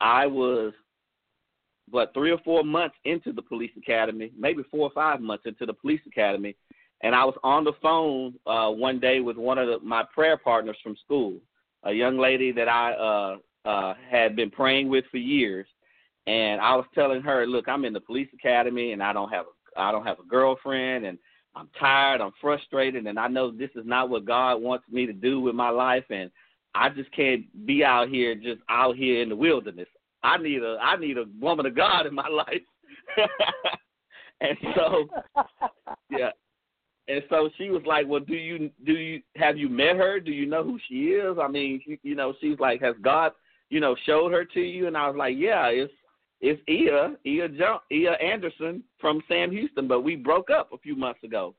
[0.00, 0.72] I was
[1.90, 5.66] what three or four months into the police academy, maybe four or five months into
[5.66, 6.56] the police academy,
[7.02, 10.36] and I was on the phone uh, one day with one of the, my prayer
[10.36, 11.34] partners from school,
[11.84, 13.36] a young lady that I uh,
[13.68, 15.66] uh, had been praying with for years
[16.28, 19.46] and I was telling her, look, I'm in the police academy and I don't have
[19.46, 21.18] a I don't have a girlfriend and
[21.54, 25.12] I'm tired, I'm frustrated and I know this is not what God wants me to
[25.12, 26.30] do with my life and
[26.74, 29.88] I just can't be out here just out here in the wilderness.
[30.22, 32.62] I need a I need a woman of God in my life.
[34.40, 35.08] and so
[36.10, 36.30] yeah.
[37.08, 40.20] And so she was like, "Well, do you do you have you met her?
[40.20, 41.38] Do you know who she is?
[41.40, 43.32] I mean, you, you know, she's like, has God,
[43.70, 45.92] you know, showed her to you?" And I was like, "Yeah, it's
[46.40, 50.94] it's Ee'a, Ee'a, jo- Ee'a Anderson from Sam Houston, but we broke up a few
[50.94, 51.54] months ago.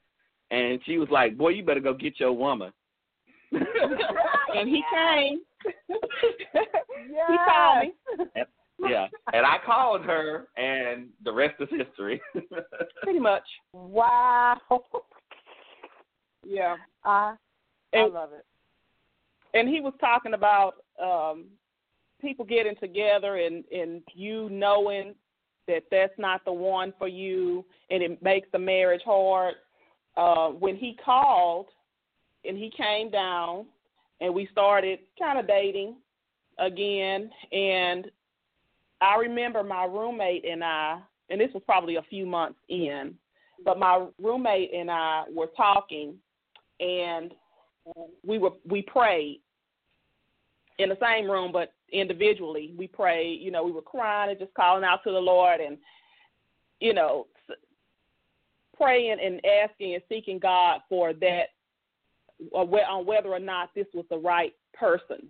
[0.51, 2.71] And she was like, Boy, you better go get your woman.
[3.51, 5.41] and he came.
[5.65, 7.29] Yes.
[7.29, 7.93] He called me.
[8.35, 8.45] And,
[8.89, 9.07] yeah.
[9.33, 12.21] And I called her, and the rest is history.
[13.03, 13.43] Pretty much.
[13.73, 14.57] Wow.
[16.45, 16.77] Yeah.
[17.03, 17.35] I,
[17.93, 18.45] I love it.
[19.53, 21.45] And he was talking about um
[22.21, 25.15] people getting together and and you knowing
[25.67, 29.55] that that's not the one for you and it makes the marriage hard
[30.17, 31.67] uh when he called
[32.43, 33.65] and he came down
[34.21, 35.95] and we started kind of dating
[36.57, 38.09] again and
[39.01, 43.15] I remember my roommate and I and this was probably a few months in
[43.63, 46.15] but my roommate and I were talking,
[46.79, 47.33] and
[48.25, 49.41] we were we prayed
[50.77, 53.41] in the same room, but individually we prayed.
[53.41, 55.77] You know, we were crying and just calling out to the Lord, and
[56.79, 57.27] you know,
[58.77, 61.49] praying and asking and seeking God for that,
[62.53, 65.27] on whether or not this was the right person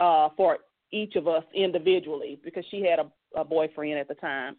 [0.00, 0.58] uh, for
[0.92, 4.56] each of us individually, because she had a, a boyfriend at the time.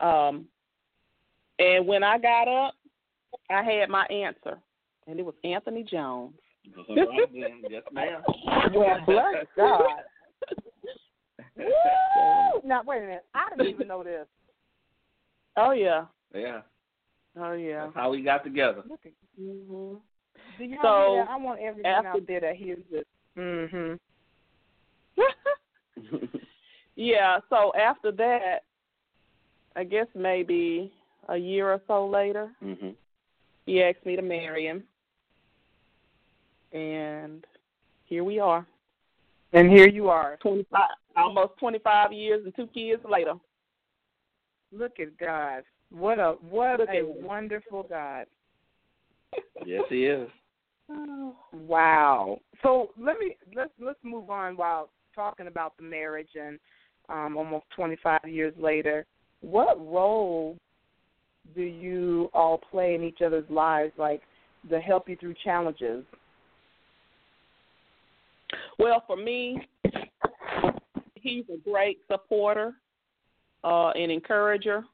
[0.00, 0.46] Um,
[1.58, 2.74] and when I got up,
[3.50, 4.58] I had my answer,
[5.06, 6.34] and it was Anthony Jones.
[7.68, 8.22] yes, ma'am.
[8.72, 9.82] Well, bless God.
[11.56, 11.64] Woo!
[12.64, 13.24] Now wait a minute.
[13.34, 14.26] I didn't even know this.
[15.56, 16.06] Oh yeah.
[16.34, 16.62] Yeah.
[17.38, 17.84] Oh yeah.
[17.84, 18.82] That's how we got together.
[19.40, 20.00] Mhm.
[20.58, 23.04] Do So, know I want everyone after- out there that hears this.
[23.36, 23.98] Mhm.
[26.96, 27.40] yeah.
[27.50, 28.64] So after that,
[29.76, 30.92] I guess maybe
[31.28, 32.94] a year or so later, mhm.
[33.66, 34.84] he asked me to marry him,
[36.72, 37.44] and
[38.06, 38.66] here we are.
[39.52, 40.36] And here you are.
[40.40, 43.34] Twenty five, almost twenty five years and two kids later.
[44.72, 45.64] Look at God.
[45.90, 48.26] What a what Look a wonderful God.
[49.64, 50.28] yes, he is.
[51.52, 52.38] Wow.
[52.62, 56.58] So let me let's let's move on while talking about the marriage and
[57.08, 59.06] um almost 25 years later.
[59.40, 60.56] What role
[61.54, 64.22] do you all play in each other's lives like
[64.70, 66.04] to help you through challenges?
[68.78, 69.60] Well, for me,
[71.14, 72.74] he's a great supporter
[73.62, 74.84] uh, and encourager.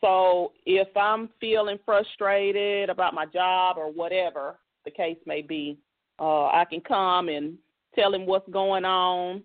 [0.00, 5.78] So if I'm feeling frustrated about my job or whatever the case may be,
[6.20, 7.56] uh, I can come and
[7.94, 9.42] tell him what's going on,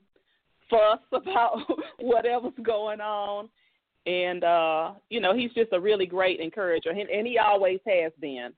[0.70, 1.60] fuss about
[2.00, 3.50] whatever's going on,
[4.06, 8.12] and uh, you know he's just a really great encourager, and, and he always has
[8.20, 8.54] been.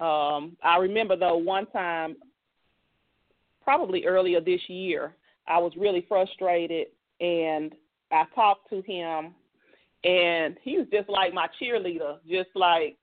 [0.00, 2.16] Um, I remember though one time
[3.62, 5.14] probably earlier this year,
[5.48, 6.88] I was really frustrated
[7.20, 7.72] and
[8.12, 9.34] I talked to him
[10.04, 12.96] and he was just like my cheerleader, just like,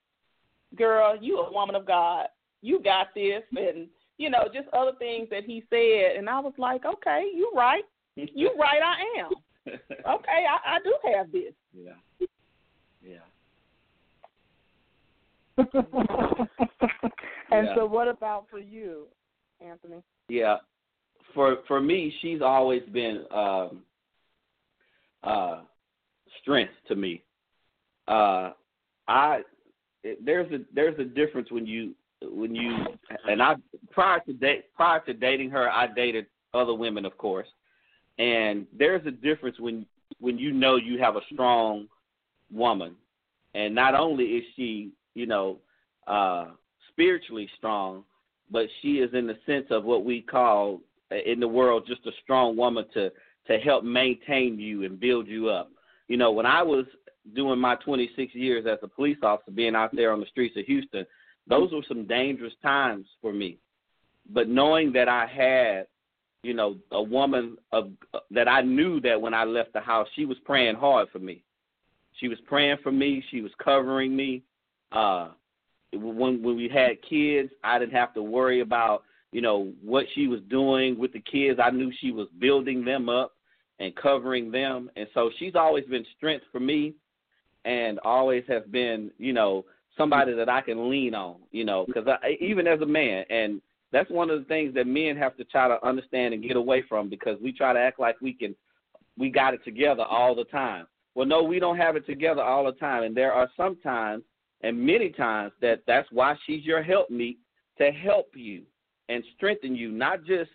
[0.78, 2.28] Girl, you a woman of God.
[2.62, 3.88] You got this and
[4.18, 7.84] you know, just other things that he said and I was like, Okay, you right.
[8.16, 9.32] You right I am.
[9.68, 11.54] Okay, I, I do have this.
[11.74, 11.94] yeah.
[13.04, 13.18] Yeah.
[17.52, 17.76] and Yeah.
[17.76, 19.08] so what about for you,
[19.60, 20.02] Anthony?
[20.30, 20.58] Yeah.
[21.34, 23.84] For for me, she's always been um
[25.24, 25.62] uh
[26.42, 27.24] strength to me.
[28.08, 28.52] Uh
[29.08, 29.42] I
[30.24, 32.86] there's a there's a difference when you when you
[33.28, 33.56] and I
[33.92, 37.48] prior to date prior to dating her, I dated other women, of course.
[38.18, 39.86] And there's a difference when
[40.20, 41.88] when you know you have a strong
[42.52, 42.96] woman,
[43.54, 45.58] and not only is she, you know,
[46.08, 46.48] uh
[46.90, 48.04] spiritually strong,
[48.50, 50.82] but she is in the sense of what we call
[51.26, 53.12] in the world just a strong woman to
[53.48, 55.72] to help maintain you and build you up.
[56.12, 56.86] You know, when I was
[57.38, 60.66] doing my 26 years as a police officer, being out there on the streets of
[60.66, 61.06] Houston,
[61.48, 63.60] those were some dangerous times for me.
[64.30, 65.88] But knowing that I had,
[66.44, 67.92] you know, a woman of
[68.30, 71.44] that I knew that when I left the house, she was praying hard for me.
[72.20, 73.24] She was praying for me.
[73.32, 74.44] She was covering me.
[74.92, 75.30] Uh,
[75.94, 80.28] when when we had kids, I didn't have to worry about you know what she
[80.28, 81.58] was doing with the kids.
[81.64, 83.32] I knew she was building them up
[83.82, 86.94] and covering them, and so she's always been strength for me,
[87.66, 89.66] and always has been you know
[89.98, 91.38] somebody that I can lean on.
[91.52, 92.08] You know, because
[92.40, 95.68] even as a man, and that's one of the things that men have to try
[95.68, 98.56] to understand and get away from because we try to act like we can
[99.18, 100.86] we got it together all the time.
[101.16, 104.24] Well, no, we don't have it together all the time, and there are some times
[104.64, 107.40] and many times that that's why she's your helpmeet
[107.80, 108.62] to help you
[109.10, 109.92] and strengthen you.
[109.92, 110.52] Not just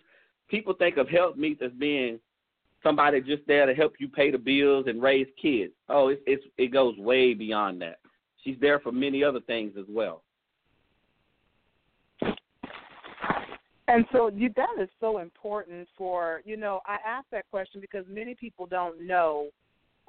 [0.49, 2.19] people think of helpmeet as being
[2.83, 5.73] somebody just there to help you pay the bills and raise kids.
[5.89, 7.99] Oh, it's, it's it goes way beyond that.
[8.43, 10.23] She's there for many other things as well.
[13.89, 16.81] And so you, that is so important for you know.
[16.85, 19.47] I asked that question because many people don't know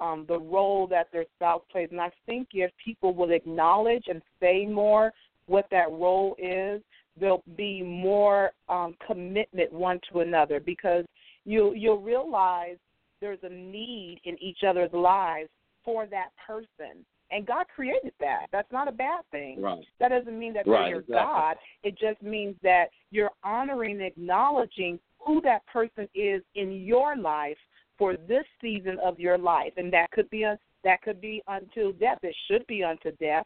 [0.01, 4.20] um, the role that their spouse plays, and I think if people will acknowledge and
[4.40, 5.12] say more
[5.47, 6.82] what that role is,
[7.20, 11.04] there'll be more um, commitment one to another because
[11.44, 12.76] you you'll realize
[13.20, 15.48] there's a need in each other's lives
[15.84, 17.04] for that person.
[17.30, 18.46] And God created that.
[18.52, 19.60] That's not a bad thing.
[19.60, 19.84] Right.
[20.00, 21.14] That doesn't mean that Right, they're exactly.
[21.14, 21.56] God.
[21.82, 27.58] It just means that you're honoring and acknowledging who that person is in your life
[27.98, 29.72] for this season of your life.
[29.76, 32.18] And that could be a, that could be until death.
[32.22, 33.44] It should be unto death.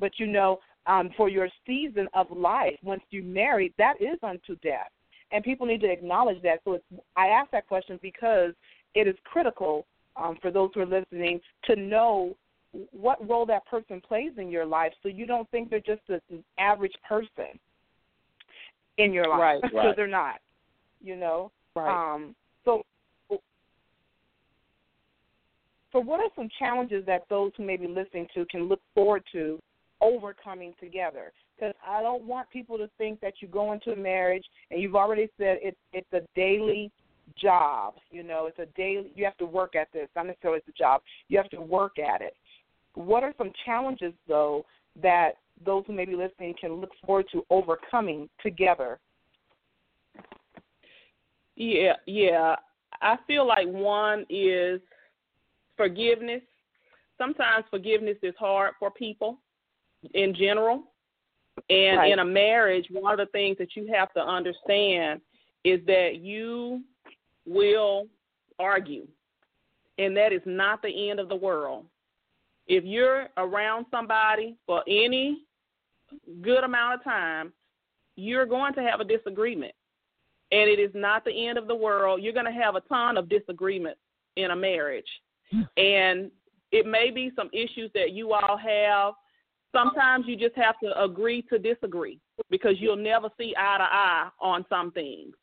[0.00, 4.56] But you know, um, for your season of life, once you marry, that is unto
[4.56, 4.90] death,
[5.32, 6.60] and people need to acknowledge that.
[6.64, 6.84] So it's,
[7.16, 8.52] I ask that question because
[8.94, 12.36] it is critical um, for those who are listening to know
[12.92, 16.44] what role that person plays in your life, so you don't think they're just an
[16.58, 17.58] average person
[18.98, 19.96] in your life right, because right.
[19.96, 20.36] they're not.
[21.02, 21.50] You know.
[21.74, 22.14] Right.
[22.14, 22.82] Um, so,
[25.92, 29.22] so what are some challenges that those who may be listening to can look forward
[29.32, 29.58] to
[30.00, 31.32] overcoming together?
[31.56, 34.96] Because I don't want people to think that you go into a marriage and you've
[34.96, 36.90] already said it's it's a daily
[37.40, 37.94] job.
[38.10, 39.12] You know, it's a daily.
[39.14, 40.08] You have to work at this.
[40.16, 41.02] Not necessarily it's a job.
[41.28, 42.34] You have to work at it.
[42.94, 44.64] What are some challenges though
[45.02, 45.32] that
[45.64, 48.98] those who may be listening can look forward to overcoming together?
[51.56, 52.56] Yeah, yeah.
[53.02, 54.80] I feel like one is
[55.76, 56.42] forgiveness.
[57.18, 59.38] Sometimes forgiveness is hard for people
[60.14, 60.92] in general.
[61.68, 62.12] And Right.
[62.12, 65.20] in a marriage, one of the things that you have to understand
[65.64, 66.82] is that you
[67.46, 68.08] will
[68.58, 69.06] argue.
[69.98, 71.86] And that is not the end of the world.
[72.66, 75.44] If you're around somebody for any
[76.40, 77.52] good amount of time,
[78.16, 79.74] you're going to have a disagreement.
[80.52, 82.22] And it is not the end of the world.
[82.22, 84.00] You're going to have a ton of disagreements
[84.36, 85.06] in a marriage.
[85.50, 85.62] Hmm.
[85.76, 86.30] And
[86.72, 89.14] it may be some issues that you all have.
[89.72, 92.18] Sometimes you just have to agree to disagree
[92.50, 95.34] because you'll never see eye to eye on some things.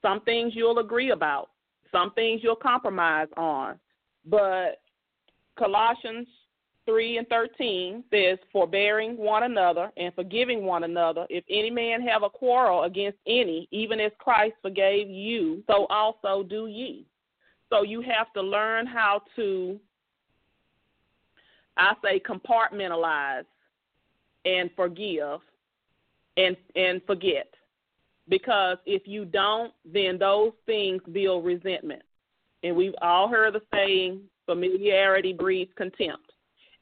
[0.00, 1.50] Some things you'll agree about,
[1.90, 3.78] some things you'll compromise on.
[4.24, 4.80] But
[5.58, 6.28] Colossians
[6.86, 12.22] 3 and 13 says, Forbearing one another and forgiving one another, if any man have
[12.22, 17.06] a quarrel against any, even as Christ forgave you, so also do ye.
[17.70, 19.78] So you have to learn how to,
[21.76, 23.44] I say, compartmentalize
[24.44, 25.40] and forgive
[26.36, 27.48] and and forget.
[28.28, 32.02] Because if you don't, then those things build resentment.
[32.62, 36.30] And we've all heard the saying, familiarity breeds contempt.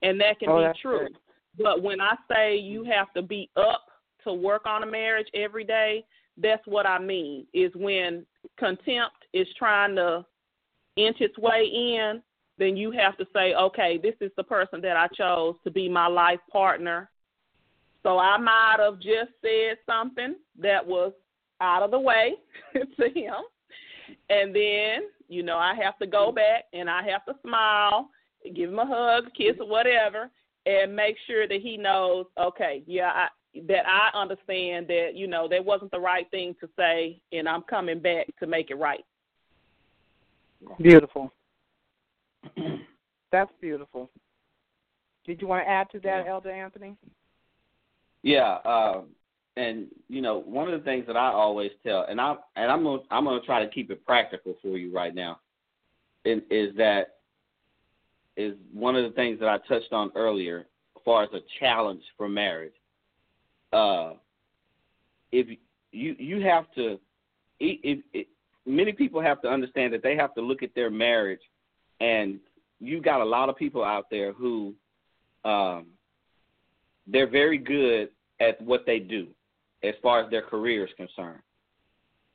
[0.03, 1.01] And that can Oh, be true.
[1.01, 1.17] good.
[1.59, 3.87] But when I say you have to be up
[4.25, 6.05] to work on a marriage every day,
[6.37, 7.47] that's what I mean.
[7.53, 8.27] Is when
[8.59, 10.25] contempt is trying to
[10.97, 12.23] inch its way in,
[12.61, 15.89] then you have to say, okay, this is the person that I chose to be
[15.89, 17.11] my life partner.
[18.03, 21.13] So I might have just said something that was
[21.61, 22.35] out of the way
[22.75, 23.35] to him.
[24.29, 28.11] And then, you know, I have to go back and I have to smile,
[28.55, 30.31] give him a hug, kiss, or whatever,
[30.67, 33.29] and make sure that he knows, okay, yeah, I,
[33.69, 37.63] that I understand that, you know, that wasn't the right thing to say, and I'm
[37.63, 39.05] coming back to make it right.
[40.79, 41.33] Beautiful.
[43.33, 44.11] That's beautiful.
[45.27, 46.97] Did you want to add to that, Elder Anthony?
[48.23, 49.03] Yeah, uh,
[49.57, 52.83] and you know, one of the things that I always tell, and I'm and I'm
[52.83, 55.39] gonna I'm gonna try to keep it practical for you right now,
[56.25, 57.17] is, is that
[58.37, 60.67] is one of the things that I touched on earlier,
[60.97, 62.75] as far as a challenge for marriage.
[63.73, 64.13] Uh,
[65.33, 65.47] if
[65.93, 66.99] you you have to,
[67.59, 68.27] if, if
[68.67, 71.41] many people have to understand that they have to look at their marriage,
[72.01, 72.41] and
[72.81, 74.75] you got a lot of people out there who,
[75.45, 75.87] um,
[77.07, 78.11] they're very good
[78.41, 79.29] at what they do
[79.83, 81.41] as far as their career is concerned,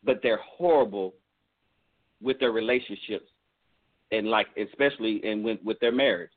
[0.04, 1.14] but they're horrible
[2.22, 3.30] with their relationships
[4.12, 6.32] and like especially and with, with their marriage.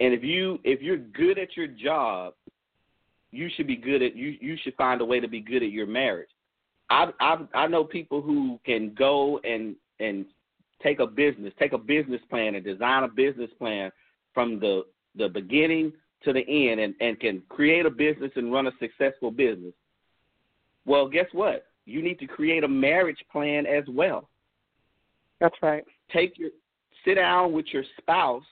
[0.00, 2.34] And if you if you're good at your job,
[3.30, 5.70] you should be good at you you should find a way to be good at
[5.70, 6.30] your marriage.
[6.88, 10.24] I I I know people who can go and and
[10.82, 13.90] take a business, take a business plan and design a business plan
[14.34, 14.84] from the
[15.16, 19.30] the beginning to the end and, and can create a business and run a successful
[19.30, 19.72] business.
[20.86, 21.66] Well, guess what?
[21.86, 24.28] You need to create a marriage plan as well.
[25.40, 25.84] That's right.
[26.12, 26.50] Take your
[27.04, 28.44] sit down with your spouse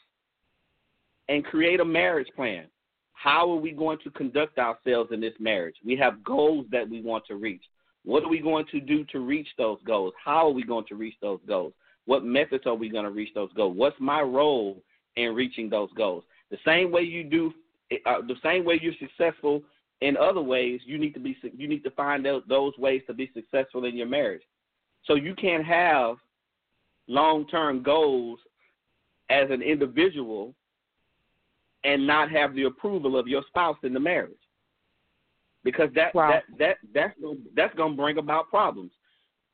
[1.29, 2.65] and create a marriage plan.
[3.13, 5.77] How are we going to conduct ourselves in this marriage?
[5.85, 7.63] We have goals that we want to reach.
[8.05, 10.15] What are we going to do to reach those goals?
[10.25, 11.75] How are we going to reach those goals?
[12.09, 13.77] What methods are we going to reach those goals?
[13.77, 14.83] What's my role
[15.17, 16.25] in reaching those goals?
[16.51, 17.53] The same way you do,
[18.07, 19.63] uh, the same way you're successful
[20.01, 23.13] in other ways, you need to be you need to find out those ways to
[23.13, 24.41] be successful in your marriage.
[25.05, 26.17] So you can't have
[27.09, 28.39] long-term goals
[29.29, 30.55] as an individual
[31.85, 34.33] and not have the approval of your spouse in the marriage.
[35.63, 36.31] Because that Wow.
[36.31, 38.93] that that that's gonna, that's going to bring about problems.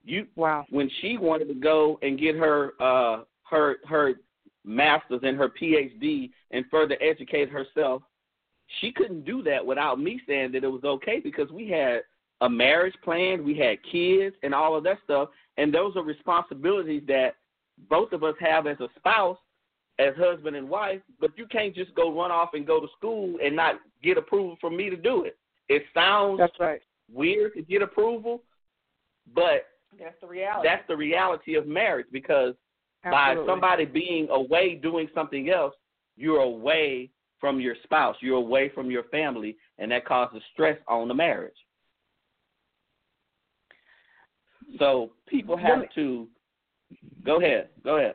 [0.04, 0.66] You Wow.
[0.70, 4.14] when she wanted to go and get her uh her her
[4.64, 8.02] masters and her PhD and further educate herself,
[8.80, 12.02] she couldn't do that without me saying that it was okay because we had
[12.40, 15.28] a marriage planned, we had kids, and all of that stuff.
[15.56, 17.36] And those are responsibilities that
[17.88, 19.38] both of us have as a spouse,
[19.98, 21.00] as husband and wife.
[21.20, 24.56] But you can't just go run off and go to school and not get approval
[24.60, 25.38] from me to do it.
[25.68, 26.82] It sounds that's right.
[27.12, 28.42] weird to get approval,
[29.34, 29.66] but
[29.98, 30.68] that's the reality.
[30.68, 32.54] That's the reality of marriage because
[33.04, 33.46] Absolutely.
[33.46, 35.74] by somebody being away doing something else,
[36.16, 41.08] you're away from your spouse, you're away from your family, and that causes stress on
[41.08, 41.52] the marriage.
[44.78, 46.28] So people have me, to
[47.24, 47.68] go ahead.
[47.84, 48.14] Go ahead.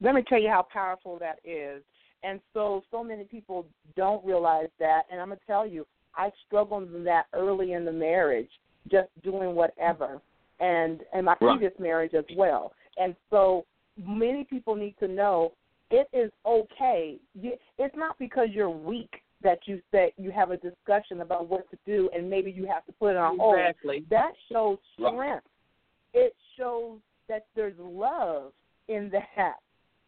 [0.00, 1.82] Let me tell you how powerful that is.
[2.22, 3.66] And so so many people
[3.96, 7.92] don't realize that and I'm gonna tell you, I struggled with that early in the
[7.92, 8.50] marriage,
[8.90, 10.20] just doing whatever.
[10.60, 11.58] And and my right.
[11.58, 12.72] previous marriage as well.
[12.98, 13.64] And so
[13.96, 15.52] many people need to know
[15.90, 17.18] it is okay.
[17.34, 21.78] It's not because you're weak that you say you have a discussion about what to
[21.86, 23.58] do and maybe you have to put it on hold.
[23.58, 24.04] Exactly.
[24.10, 25.16] That shows strength.
[25.16, 25.40] Right.
[26.12, 26.98] It shows
[27.28, 28.52] that there's love
[28.88, 29.56] in that.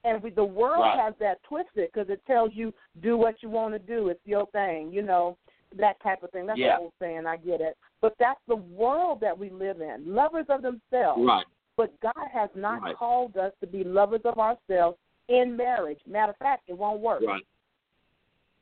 [0.04, 0.98] And we, the world right.
[0.98, 4.08] has that twisted because it tells you do what you want to do.
[4.08, 5.38] It's your thing, you know,
[5.78, 6.46] that type of thing.
[6.46, 6.76] That's yeah.
[6.76, 7.26] the old saying.
[7.26, 7.76] I get it.
[8.00, 10.04] But that's the world that we live in.
[10.06, 11.22] Lovers of themselves.
[11.24, 11.46] Right.
[11.76, 12.96] But God has not right.
[12.96, 14.98] called us to be lovers of ourselves
[15.28, 16.00] in marriage.
[16.06, 17.22] Matter of fact, it won't work.
[17.26, 17.42] Right.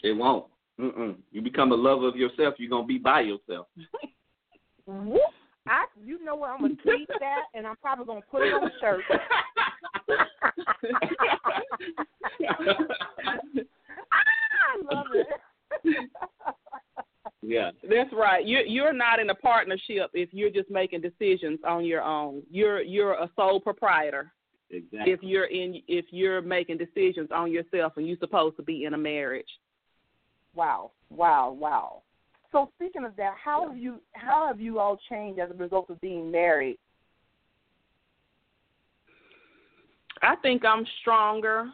[0.03, 0.47] It won't.
[0.81, 1.17] Mm-mm.
[1.31, 3.67] You become a lover of yourself, you're gonna be by yourself.
[4.87, 5.21] Whoop.
[5.67, 6.49] I, you know what?
[6.51, 9.03] I'm gonna tweet that, and I'm probably gonna put it on a shirt.
[14.13, 15.27] I love it.
[17.43, 18.47] yeah, that's right.
[18.47, 22.43] You're you're not in a partnership if you're just making decisions on your own.
[22.51, 24.33] You're you're a sole proprietor.
[24.71, 25.13] Exactly.
[25.13, 28.95] If you're in if you're making decisions on yourself and you're supposed to be in
[28.95, 29.49] a marriage.
[30.55, 32.03] Wow, wow, wow.
[32.53, 35.91] So speaking of that, how have you how have you all changed as a result
[35.91, 36.79] of being married?
[40.23, 41.71] I think I'm stronger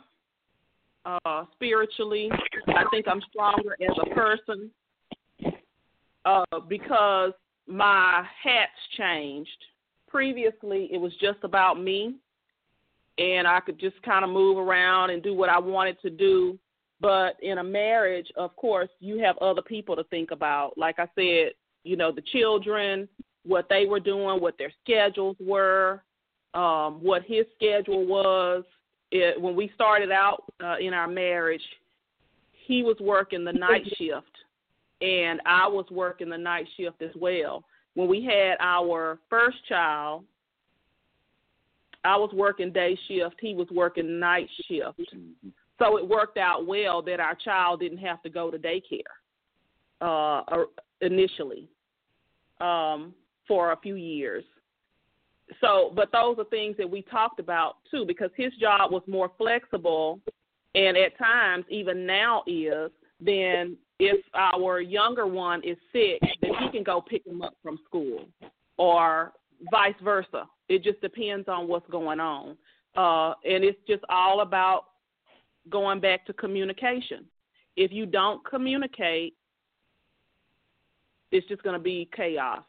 [1.05, 2.31] uh, spiritually.
[2.69, 4.71] I think I'm stronger as a person
[6.27, 7.33] uh, because
[7.67, 9.51] my hats changed.
[10.09, 12.17] Previously, it was just about me,
[13.19, 16.59] and I could just kind of move around and do what I wanted to do.
[17.01, 20.77] But in a marriage, of course, you have other people to think about.
[20.77, 21.53] Like I said,
[21.85, 23.09] you know, the children,
[23.45, 26.03] what they were doing, what their schedules were,
[26.55, 28.65] um, what his schedule was.
[29.13, 31.63] It, when we started out uh, in our marriage,
[32.67, 34.36] he was working the night shift,
[35.01, 37.65] and I was working the night shift as well.
[37.95, 40.25] When we had our first child,
[42.05, 45.01] I was working day shift, he was working night shift.
[45.79, 49.03] So it worked out well that our child didn't have to go to daycare
[50.01, 50.65] uh,
[51.01, 51.69] initially
[52.61, 53.15] um,
[53.47, 54.45] for a few years.
[55.61, 59.31] So, but those are things that we talked about too, because his job was more
[59.39, 60.21] flexible,
[60.75, 62.91] and at times, even now, is
[63.21, 67.79] then if our younger one is sick, then he can go pick him up from
[67.85, 68.27] school,
[68.77, 69.33] or
[69.71, 70.45] vice versa.
[70.69, 72.57] It just depends on what's going on,
[72.97, 74.85] uh, and it's just all about
[75.71, 77.25] going back to communication.
[77.77, 79.35] If you don't communicate,
[81.33, 82.63] it's just going to be chaos.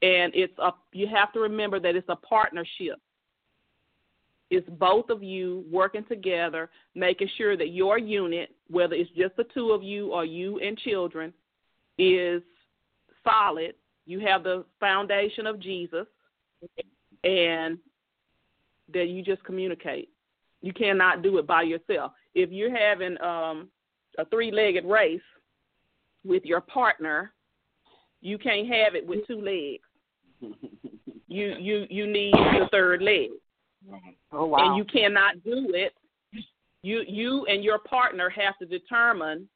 [0.00, 3.00] And it's a you have to remember that it's a partnership.
[4.50, 9.44] It's both of you working together, making sure that your unit, whether it's just the
[9.54, 11.32] two of you or you and children,
[11.98, 12.42] is
[13.24, 13.74] solid.
[14.06, 16.06] You have the foundation of Jesus,
[17.24, 17.78] and
[18.92, 20.08] that you just communicate.
[20.62, 22.12] You cannot do it by yourself.
[22.34, 23.68] If you're having um,
[24.18, 25.20] a three-legged race
[26.24, 27.32] with your partner,
[28.20, 29.82] you can't have it with two legs.
[31.28, 33.30] you you you need the third leg.
[34.32, 34.68] Oh wow!
[34.68, 35.92] And you cannot do it.
[36.82, 39.48] You you and your partner have to determine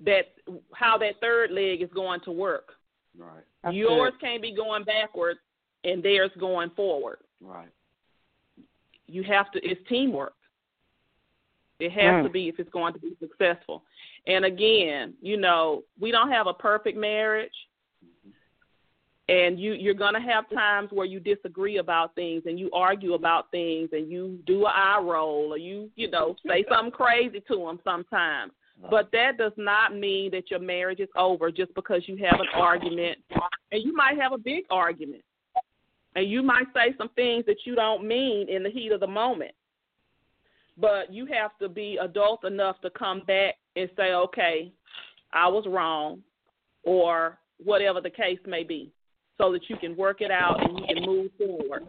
[0.00, 0.32] that
[0.74, 2.72] how that third leg is going to work.
[3.16, 3.44] Right.
[3.62, 4.20] That's Yours good.
[4.20, 5.40] can't be going backwards
[5.84, 7.18] and theirs going forward.
[7.40, 7.68] Right.
[9.06, 9.60] You have to.
[9.62, 10.34] It's teamwork.
[11.78, 12.22] It has Mm.
[12.24, 13.84] to be if it's going to be successful.
[14.26, 17.54] And again, you know, we don't have a perfect marriage.
[19.30, 23.14] And you you're going to have times where you disagree about things and you argue
[23.14, 27.40] about things and you do an eye roll or you you know say something crazy
[27.46, 28.52] to them sometimes.
[28.90, 32.46] But that does not mean that your marriage is over just because you have an
[32.54, 33.18] argument.
[33.72, 35.22] And you might have a big argument.
[36.16, 39.06] And you might say some things that you don't mean in the heat of the
[39.06, 39.52] moment.
[40.78, 44.72] But you have to be adult enough to come back and say, okay,
[45.32, 46.22] I was wrong,
[46.82, 48.90] or whatever the case may be,
[49.40, 51.84] so that you can work it out and you can move forward.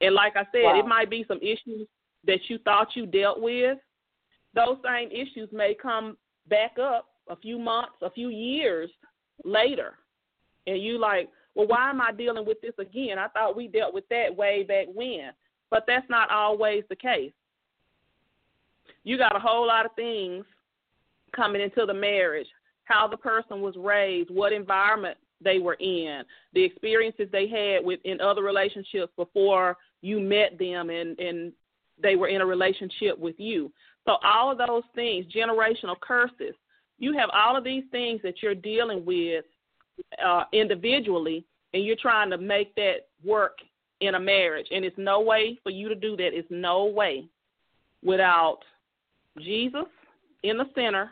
[0.00, 0.78] And like I said, wow.
[0.78, 1.88] it might be some issues
[2.26, 3.78] that you thought you dealt with.
[4.54, 6.16] Those same issues may come
[6.48, 8.90] back up a few months, a few years
[9.44, 9.94] later.
[10.66, 13.18] And you like, well, why am I dealing with this again?
[13.18, 15.30] I thought we dealt with that way back when.
[15.70, 17.32] But that's not always the case.
[19.04, 20.44] You got a whole lot of things
[21.34, 22.46] coming into the marriage
[22.84, 26.22] how the person was raised, what environment they were in,
[26.52, 31.52] the experiences they had with in other relationships before you met them and and
[32.02, 33.72] they were in a relationship with you.
[34.04, 36.54] So all of those things, generational curses,
[36.98, 39.44] you have all of these things that you're dealing with
[40.24, 43.58] uh, individually, and you're trying to make that work
[44.00, 44.66] in a marriage.
[44.70, 46.30] And it's no way for you to do that.
[46.32, 47.28] It's no way
[48.02, 48.58] without
[49.38, 49.86] Jesus
[50.42, 51.10] in the center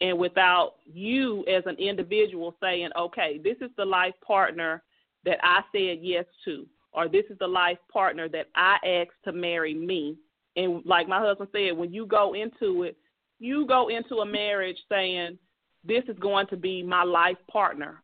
[0.00, 4.82] and without you as an individual saying, okay, this is the life partner
[5.24, 9.32] that I said yes to, or this is the life partner that I asked to
[9.32, 10.16] marry me.
[10.56, 12.96] And like my husband said, when you go into it,
[13.38, 15.38] you go into a marriage saying,
[15.84, 18.02] this is going to be my life partner.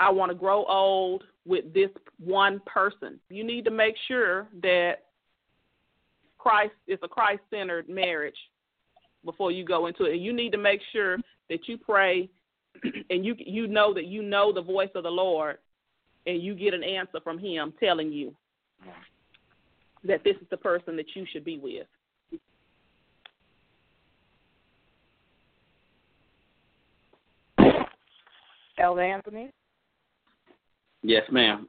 [0.00, 3.18] I want to grow old with this one person.
[3.30, 5.04] You need to make sure that
[6.38, 8.36] Christ is a Christ centered marriage
[9.24, 10.12] before you go into it.
[10.12, 11.18] And you need to make sure
[11.48, 12.28] that you pray
[13.10, 15.58] and you you know that you know the voice of the Lord
[16.26, 18.34] and you get an answer from him telling you
[20.04, 21.86] that this is the person that you should be with.
[28.78, 29.50] Elder Anthony?
[31.02, 31.66] Yes, ma'am.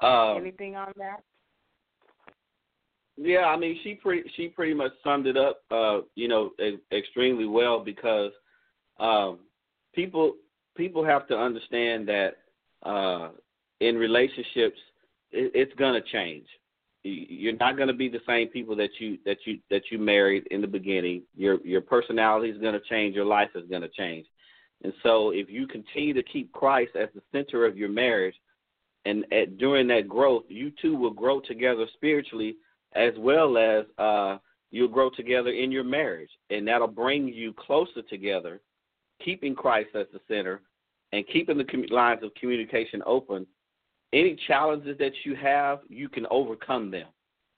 [0.00, 1.22] Uh, Anything on that?
[3.20, 6.52] Yeah, I mean, she pretty she pretty much summed it up, uh, you know,
[6.92, 8.30] extremely well because
[9.00, 9.40] um,
[9.92, 10.34] people
[10.76, 12.34] people have to understand that
[12.84, 13.30] uh,
[13.80, 14.78] in relationships,
[15.32, 16.46] it, it's gonna change.
[17.02, 20.60] You're not gonna be the same people that you that you that you married in
[20.60, 21.22] the beginning.
[21.34, 23.16] Your your personality is gonna change.
[23.16, 24.26] Your life is gonna change.
[24.84, 28.36] And so, if you continue to keep Christ as the center of your marriage,
[29.06, 32.54] and at, during that growth, you two will grow together spiritually
[32.94, 34.38] as well as uh,
[34.70, 38.60] you'll grow together in your marriage, and that'll bring you closer together
[39.22, 40.62] keeping Christ as the center
[41.12, 43.46] and keeping the lines of communication open,
[44.12, 47.08] any challenges that you have, you can overcome them.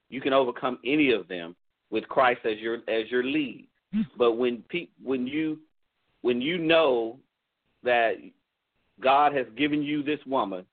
[0.09, 1.55] You can overcome any of them
[1.91, 3.69] with Christ as your as your lead.
[3.93, 4.03] Hmm.
[4.17, 5.61] But when pe- when you
[6.23, 7.19] when you know
[7.83, 8.15] that
[9.01, 10.65] God has given you this woman,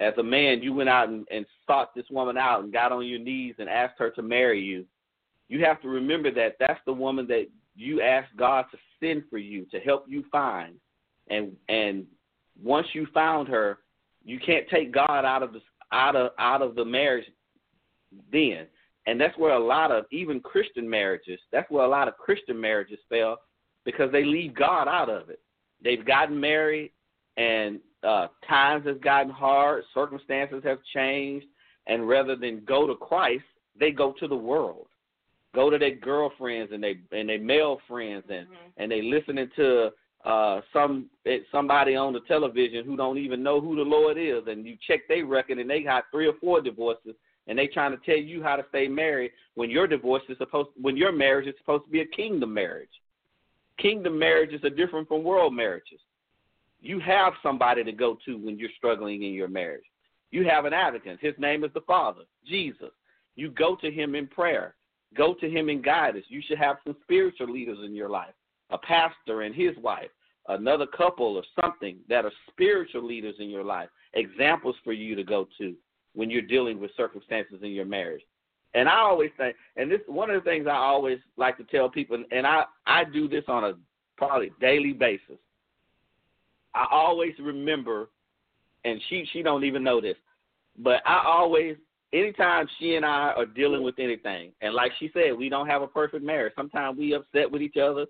[0.00, 3.06] as a man, you went out and, and sought this woman out and got on
[3.06, 4.84] your knees and asked her to marry you.
[5.48, 9.38] You have to remember that that's the woman that you asked God to send for
[9.38, 10.74] you to help you find.
[11.28, 12.06] And and
[12.62, 13.78] once you found her,
[14.24, 15.60] you can't take God out of the
[15.92, 17.26] out of out of the marriage
[18.32, 18.66] then.
[19.06, 22.60] And that's where a lot of even Christian marriages, that's where a lot of Christian
[22.60, 23.36] marriages fail
[23.84, 25.40] because they leave God out of it.
[25.82, 26.90] They've gotten married
[27.36, 31.46] and uh times has gotten hard, circumstances have changed,
[31.86, 33.44] and rather than go to Christ,
[33.78, 34.86] they go to the world
[35.56, 38.70] go to their girlfriends and they and their male friends and mm-hmm.
[38.76, 39.90] and they listening to
[40.24, 44.42] uh some eh, somebody on the television who don't even know who the Lord is
[44.46, 47.14] and you check their record and they got three or four divorces
[47.46, 50.68] and they trying to tell you how to stay married when your divorce is supposed
[50.80, 52.88] when your marriage is supposed to be a kingdom marriage.
[53.78, 56.00] Kingdom marriages are different from world marriages.
[56.80, 59.84] You have somebody to go to when you're struggling in your marriage.
[60.30, 61.18] You have an advocate.
[61.20, 62.90] His name is the Father, Jesus.
[63.36, 64.74] You go to him in prayer.
[65.16, 66.26] Go to him in guidance.
[66.28, 68.34] You should have some spiritual leaders in your life,
[68.70, 70.10] a pastor and his wife,
[70.48, 75.24] another couple or something that are spiritual leaders in your life, examples for you to
[75.24, 75.74] go to
[76.14, 78.22] when you're dealing with circumstances in your marriage.
[78.74, 81.88] And I always think, and this one of the things I always like to tell
[81.88, 83.74] people, and I I do this on a
[84.18, 85.38] probably daily basis.
[86.76, 88.10] I always remember,
[88.84, 90.16] and she she don't even know this,
[90.78, 91.76] but I always
[92.12, 95.82] anytime she and I are dealing with anything, and like she said, we don't have
[95.82, 96.52] a perfect marriage.
[96.54, 98.06] Sometimes we upset with each other,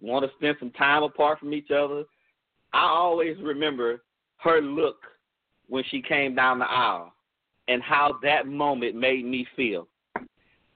[0.00, 2.04] want to spend some time apart from each other.
[2.72, 4.02] I always remember
[4.38, 4.98] her look
[5.68, 7.12] when she came down the aisle
[7.68, 9.88] and how that moment made me feel.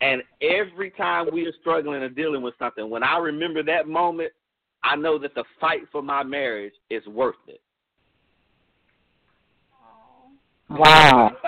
[0.01, 4.32] And every time we are struggling or dealing with something, when I remember that moment,
[4.85, 7.61] I know that the fight for my marriage is worth it.
[10.68, 11.30] Wow.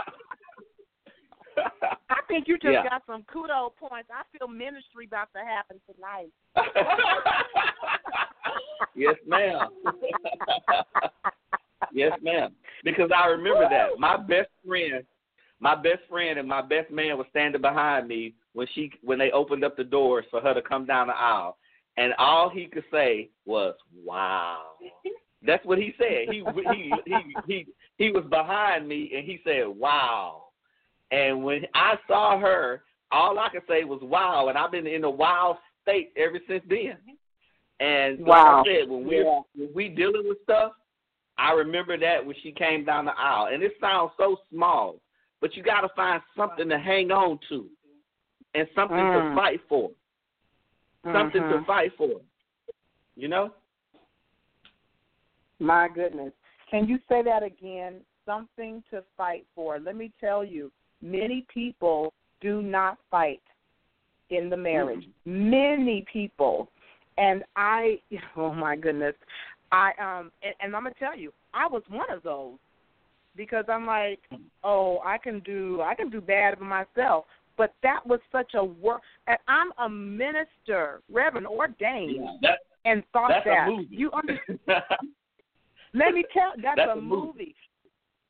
[2.11, 2.89] I think you just yeah.
[2.89, 4.09] got some kudo points.
[4.11, 6.33] I feel ministry about to happen tonight.
[8.95, 9.69] yes, ma'am.
[11.93, 12.55] yes, ma'am.
[12.85, 15.05] Because I remember that my best friend,
[15.61, 19.31] my best friend, and my best man was standing behind me when she when they
[19.31, 21.57] opened up the doors for her to come down the aisle,
[21.97, 23.75] and all he could say was
[24.05, 24.63] "Wow."
[25.43, 26.33] That's what he said.
[26.33, 26.43] He
[26.73, 27.67] he he he
[27.99, 30.45] he was behind me, and he said "Wow."
[31.11, 32.83] And when I saw her,
[33.13, 36.65] all I could say was "Wow," and I've been in a wow state ever since
[36.69, 36.97] then.
[37.79, 38.59] And wow.
[38.59, 39.23] like I said, when we
[39.55, 40.73] when we dealing with stuff,
[41.39, 45.01] I remember that when she came down the aisle, and it sounds so small,
[45.41, 47.67] but you got to find something to hang on to,
[48.55, 49.31] and something mm.
[49.31, 49.91] to fight for,
[51.13, 51.61] something mm-hmm.
[51.61, 52.21] to fight for.
[53.17, 53.51] You know.
[55.59, 56.33] My goodness.
[56.71, 58.01] Can you say that again?
[58.25, 59.79] Something to fight for.
[59.79, 63.41] Let me tell you, many people do not fight
[64.31, 65.07] in the marriage.
[65.27, 65.51] Mm-hmm.
[65.51, 66.69] Many people.
[67.19, 67.99] And I
[68.37, 69.15] oh my goodness.
[69.73, 72.59] I um and, and I'm gonna tell you, I was one of those
[73.37, 74.21] because I'm like,
[74.65, 77.25] oh, I can do I can do bad for myself.
[77.57, 79.01] But that was such a work.
[79.27, 84.59] And I'm a minister, Reverend ordained, yeah, that, and thought that you understand.
[85.95, 87.27] Let me tell that's, that's a, a movie.
[87.27, 87.55] movie.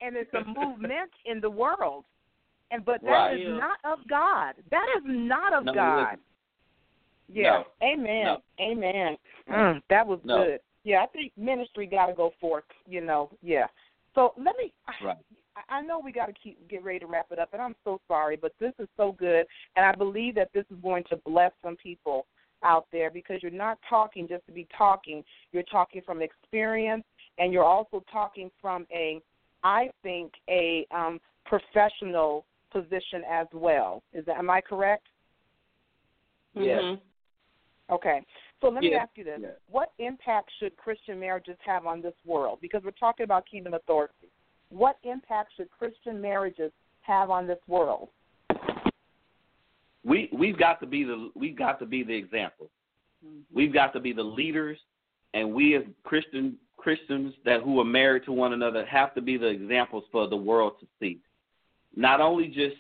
[0.01, 2.05] and it's a movement in the world.
[2.71, 3.41] And but that right.
[3.41, 4.55] is not of God.
[4.71, 6.17] That is not of no, God.
[7.33, 7.63] Yeah.
[7.83, 7.87] No.
[7.87, 8.25] Amen.
[8.25, 8.39] No.
[8.61, 9.17] Amen.
[9.51, 10.61] Mm, that was good.
[10.85, 12.65] Yeah, I think ministry got to go forth.
[12.89, 13.31] You know.
[13.43, 13.67] Yeah.
[14.15, 14.73] So let me.
[15.05, 15.17] Right.
[15.69, 18.01] I know we got to keep get ready to wrap it up, and I'm so
[18.09, 19.47] sorry, but this is so good,
[19.77, 22.27] and I believe that this is going to bless some people
[22.63, 25.23] out there because you're not talking just to be talking.
[25.53, 27.05] You're talking from experience,
[27.39, 29.21] and you're also talking from a,
[29.63, 34.03] I think, a um, professional position as well.
[34.13, 35.07] Is that am I correct?
[36.55, 36.83] Yes.
[36.83, 37.95] Mm-hmm.
[37.95, 38.21] Okay.
[38.61, 39.03] So let me Yeah.
[39.03, 39.51] ask you this: Yeah.
[39.69, 42.59] What impact should Christian marriages have on this world?
[42.61, 44.31] Because we're talking about kingdom authority.
[44.71, 48.09] What impact should Christian marriages have on this world?
[50.05, 52.71] We we've got to be the we've got to be the example.
[53.25, 53.39] Mm-hmm.
[53.55, 54.79] We've got to be the leaders,
[55.35, 59.37] and we as Christian Christians that who are married to one another have to be
[59.37, 61.19] the examples for the world to see.
[61.97, 62.77] Not only just,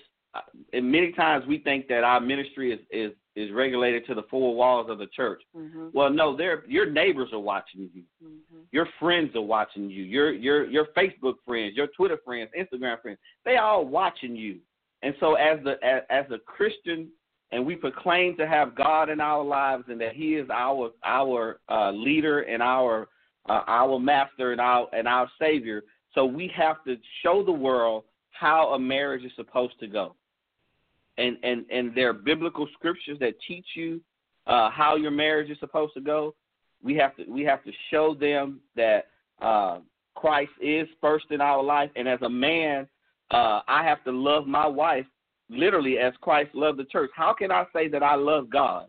[0.73, 4.55] and many times we think that our ministry is is is regulated to the four
[4.55, 5.43] walls of the church.
[5.55, 5.89] Mm-hmm.
[5.93, 8.03] Well, no, your neighbors are watching you.
[8.25, 8.61] Mm-hmm.
[8.73, 10.03] Your friends are watching you.
[10.03, 14.59] Your your your Facebook friends, your Twitter friends, Instagram friends, they all watching you.
[15.03, 17.09] And so as the as, as a Christian
[17.53, 21.61] and we proclaim to have God in our lives and that He is our our
[21.69, 23.09] uh, leader and our
[23.49, 25.83] uh, our master and our and our savior.
[26.15, 30.17] So we have to show the world how a marriage is supposed to go.
[31.19, 34.01] And and and there are biblical scriptures that teach you
[34.47, 36.35] uh, how your marriage is supposed to go.
[36.83, 39.09] We have to we have to show them that
[39.41, 39.79] uh,
[40.15, 42.87] Christ is first in our life, and as a man,
[43.31, 45.07] uh, I have to love my wife
[45.49, 47.11] literally as Christ loved the church.
[47.15, 48.87] How can I say that I love God?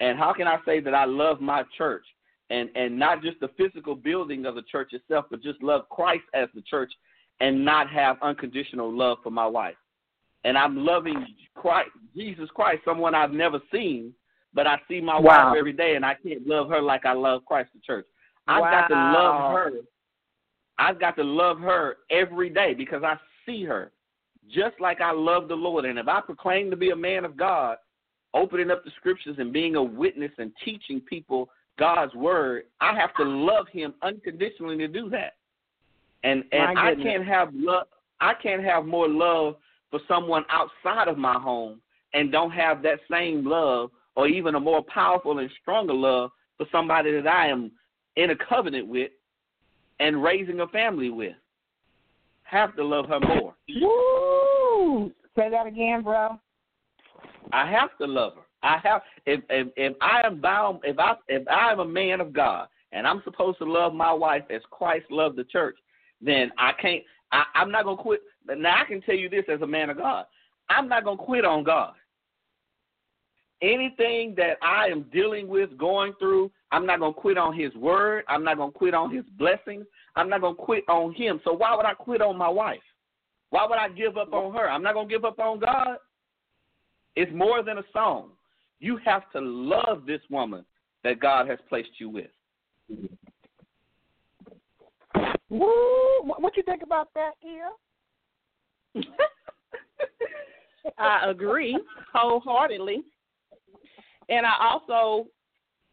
[0.00, 2.04] And how can I say that I love my church?
[2.50, 6.24] And and not just the physical building of the church itself, but just love Christ
[6.34, 6.92] as the church
[7.40, 9.74] and not have unconditional love for my wife.
[10.46, 11.26] And I'm loving
[11.56, 14.14] Christ, Jesus Christ, someone I've never seen,
[14.54, 15.48] but I see my Wow.
[15.48, 18.06] wife every day and I can't love her like I love Christ the church.
[18.46, 18.70] I've Wow.
[18.70, 19.72] got to love her.
[20.78, 23.90] I've got to love her every day because I see her
[24.48, 25.84] just like I love the Lord.
[25.84, 27.78] And if I proclaim to be a man of God,
[28.32, 33.16] opening up the scriptures and being a witness and teaching people God's word, I have
[33.16, 35.34] to love him unconditionally to do that.
[36.22, 37.88] And and I can't have love
[38.20, 39.56] I can't have more love
[39.90, 41.80] for someone outside of my home
[42.14, 46.66] and don't have that same love or even a more powerful and stronger love for
[46.72, 47.70] somebody that I am
[48.16, 49.10] in a covenant with
[50.00, 51.34] and raising a family with.
[52.44, 53.54] Have to love her more.
[53.80, 55.12] Woo!
[55.36, 56.38] Say that again, bro.
[57.52, 58.42] I have to love her.
[58.62, 62.20] I have if if if I am bound if I if I am a man
[62.20, 65.76] of God and I'm supposed to love my wife as Christ loved the church,
[66.20, 69.60] then I can't I, I'm not gonna quit now I can tell you this as
[69.62, 70.26] a man of God.
[70.68, 71.94] I'm not gonna quit on God.
[73.62, 78.24] Anything that I am dealing with, going through, I'm not gonna quit on his word.
[78.28, 79.86] I'm not gonna quit on his blessings.
[80.14, 81.40] I'm not gonna quit on him.
[81.44, 82.80] So why would I quit on my wife?
[83.50, 84.68] Why would I give up on her?
[84.68, 85.96] I'm not gonna give up on God.
[87.14, 88.32] It's more than a song.
[88.78, 90.64] You have to love this woman
[91.02, 92.30] that God has placed you with.
[95.48, 96.22] Woo!
[96.22, 97.70] What, you think about that, here?
[100.98, 101.78] I agree
[102.12, 103.02] wholeheartedly.
[104.28, 105.26] And I also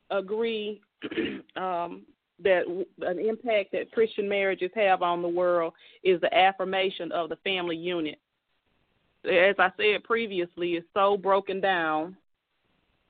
[0.09, 0.81] agree
[1.55, 2.03] um,
[2.43, 2.63] that
[3.01, 5.73] an impact that Christian marriages have on the world
[6.03, 8.19] is the affirmation of the family unit.
[9.25, 12.17] As I said previously, it's so broken down,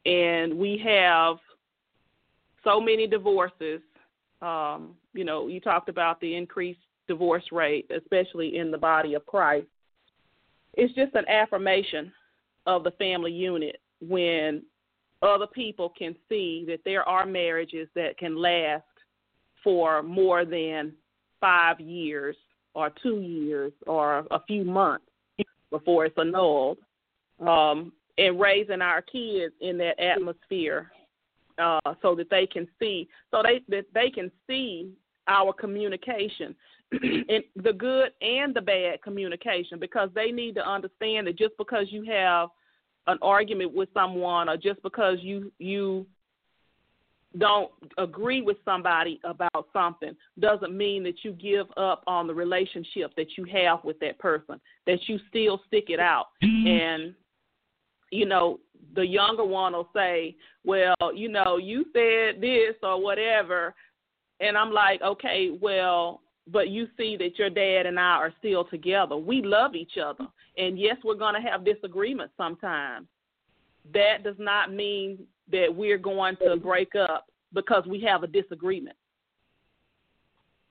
[0.06, 1.38] and we have
[2.64, 3.82] so many divorces.
[4.41, 9.26] Um, you know, you talked about the increased divorce rate, especially in the body of
[9.26, 9.68] Christ.
[10.76, 12.11] It's just an affirmation
[12.65, 14.63] of the family unit when
[15.21, 18.84] other people can see that there are marriages that can last
[19.63, 20.93] for more than
[21.39, 22.36] five years
[22.74, 25.05] or two years or a few months
[25.69, 26.78] before it's annulled.
[27.39, 30.91] Um, and raising our kids in that atmosphere
[31.57, 34.91] uh, so that they can see so they that they can see
[35.28, 36.55] our communication
[37.30, 41.88] and the good and the bad communication because they need to understand that just because
[41.89, 42.50] you have
[43.08, 46.06] an argument with someone or just because you you
[47.39, 53.12] don't agree with somebody about something doesn't mean that you give up on the relationship
[53.18, 56.28] that you have with that person that you still stick it out.
[56.44, 56.68] Mm-hmm.
[56.68, 57.16] And
[58.14, 58.60] you know
[58.96, 63.74] the younger one will say well you know you said this or whatever
[64.39, 66.22] and i'm like okay well
[66.52, 69.16] but you see that your dad and I are still together.
[69.16, 70.28] We love each other.
[70.58, 73.08] And yes, we're going to have disagreements sometimes.
[73.94, 75.20] That does not mean
[75.52, 78.96] that we're going to break up because we have a disagreement.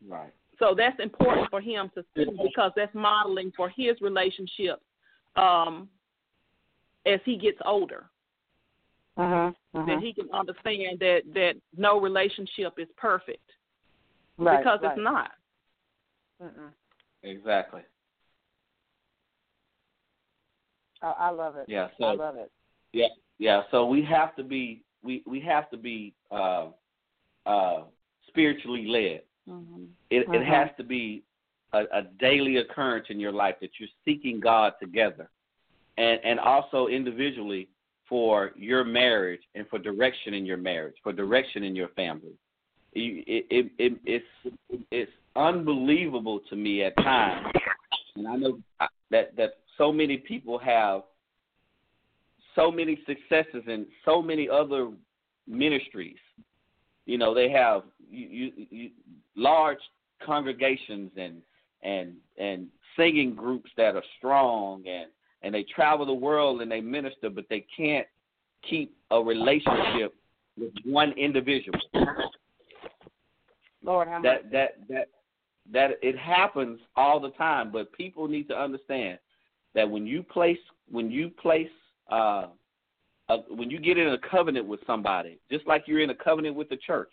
[0.06, 0.32] Right.
[0.58, 4.80] So that's important for him to see because that's modeling for his relationship
[5.36, 5.88] um,
[7.06, 8.06] as he gets older.
[9.16, 9.84] Uh-huh, uh-huh.
[9.86, 13.44] That he can understand that that no relationship is perfect
[14.38, 14.92] right, because right.
[14.92, 15.32] it's not.
[16.42, 16.72] Mm-mm.
[17.22, 17.82] Exactly.
[21.02, 21.66] I, I love it.
[21.68, 21.88] Yeah.
[21.98, 22.50] So I love it.
[22.92, 23.62] Yeah, yeah.
[23.70, 26.68] So we have to be we we have to be uh,
[27.46, 27.82] uh,
[28.28, 29.22] spiritually led.
[29.48, 29.84] Mm-hmm.
[30.10, 30.34] It Mhm.
[30.34, 31.22] it has to be
[31.72, 35.30] a, a daily occurrence in your life that you're seeking God together,
[35.96, 37.68] and and also individually
[38.08, 42.36] for your marriage and for direction in your marriage, for direction in your family.
[42.92, 44.56] It, it, it it's
[44.90, 47.46] it's unbelievable to me at times,
[48.16, 48.58] and I know
[49.10, 51.02] that that so many people have
[52.54, 54.90] so many successes in so many other
[55.46, 56.18] ministries.
[57.06, 58.90] You know, they have you, you, you,
[59.36, 59.78] large
[60.24, 61.42] congregations and
[61.82, 65.06] and and singing groups that are strong and
[65.42, 68.06] and they travel the world and they minister, but they can't
[68.68, 70.14] keep a relationship
[70.56, 71.78] with one individual.
[73.82, 75.08] Lord, how That that that
[75.72, 79.18] that it happens all the time, but people need to understand
[79.74, 80.58] that when you place
[80.90, 81.70] when you place
[82.10, 82.46] uh,
[83.28, 86.54] a, when you get in a covenant with somebody, just like you're in a covenant
[86.54, 87.12] with the church,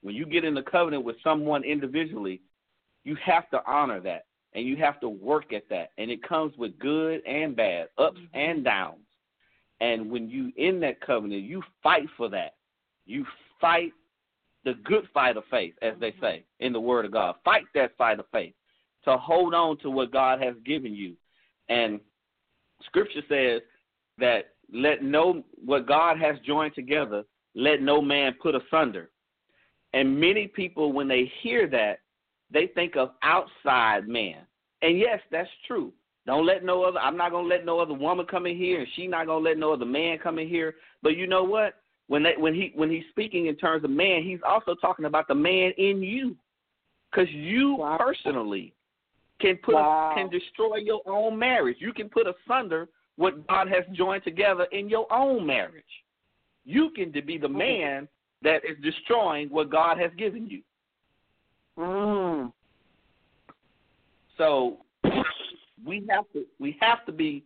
[0.00, 2.40] when you get in a covenant with someone individually,
[3.04, 6.56] you have to honor that and you have to work at that, and it comes
[6.58, 8.98] with good and bad, ups and downs.
[9.80, 12.54] And when you in that covenant, you fight for that.
[13.04, 13.26] You
[13.60, 13.92] fight
[14.64, 17.36] the good fight of faith, as they say in the Word of God.
[17.44, 18.54] Fight that fight of faith
[19.04, 21.14] to hold on to what God has given you.
[21.68, 22.00] And
[22.86, 23.62] Scripture says
[24.18, 29.10] that let no what God has joined together, let no man put asunder.
[29.92, 31.98] And many people, when they hear that,
[32.50, 34.46] they think of outside man.
[34.80, 35.92] And yes, that's true.
[36.26, 36.98] Don't let no other.
[36.98, 39.58] I'm not gonna let no other woman come in here, and she not gonna let
[39.58, 40.76] no other man come in here.
[41.02, 41.81] But you know what?
[42.12, 45.28] When they, when he when he's speaking in terms of man, he's also talking about
[45.28, 46.36] the man in you,
[47.10, 47.96] because you Wow.
[47.98, 48.74] personally
[49.40, 50.12] can put Wow.
[50.14, 51.78] can destroy your own marriage.
[51.80, 56.04] You can put asunder what God has joined together in your own marriage.
[56.66, 58.06] You can be the man
[58.42, 60.62] that is destroying what God has given you.
[61.78, 62.52] Mm.
[64.36, 64.84] So
[65.82, 67.42] we have to we have to be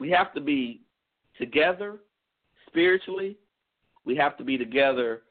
[0.00, 0.80] we have to be
[1.38, 1.98] together
[2.66, 3.36] spiritually.
[4.04, 5.22] We have to be together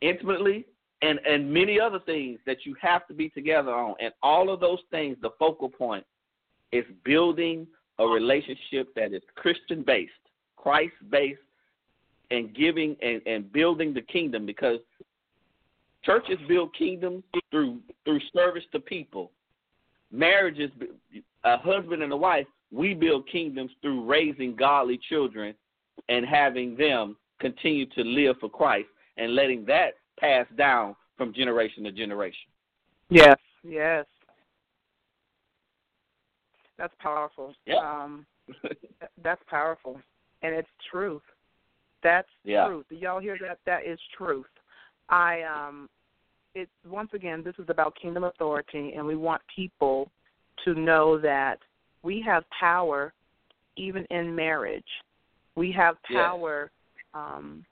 [0.00, 0.66] intimately
[1.02, 3.94] and and many other things that you have to be together on.
[4.00, 6.04] And all of those things, the focal point
[6.72, 7.66] is building
[7.98, 10.12] a relationship that is Christian based,
[10.56, 11.40] Christ based,
[12.30, 14.78] and giving and, and building the kingdom because
[16.04, 19.30] churches build kingdoms through through service to people.
[20.10, 20.70] Marriages,
[21.44, 25.54] a husband and a wife, we build kingdoms through raising godly children
[26.08, 31.84] and having them continue to live for Christ and letting that pass down from generation
[31.84, 32.48] to generation.
[33.10, 34.06] Yes, yes.
[36.76, 37.54] That's powerful.
[37.66, 37.76] Yeah.
[37.76, 38.26] Um,
[39.22, 40.00] that's powerful,
[40.42, 41.22] and it's truth.
[42.02, 42.66] That's yeah.
[42.66, 42.86] truth.
[42.90, 43.58] Y'all hear that?
[43.66, 44.46] That is truth.
[45.08, 45.88] I um
[46.54, 50.10] it's once again this is about kingdom authority and we want people
[50.64, 51.58] to know that
[52.02, 53.12] we have power
[53.76, 54.84] even in marriage.
[55.54, 56.77] We have power yes.
[57.18, 57.64] Um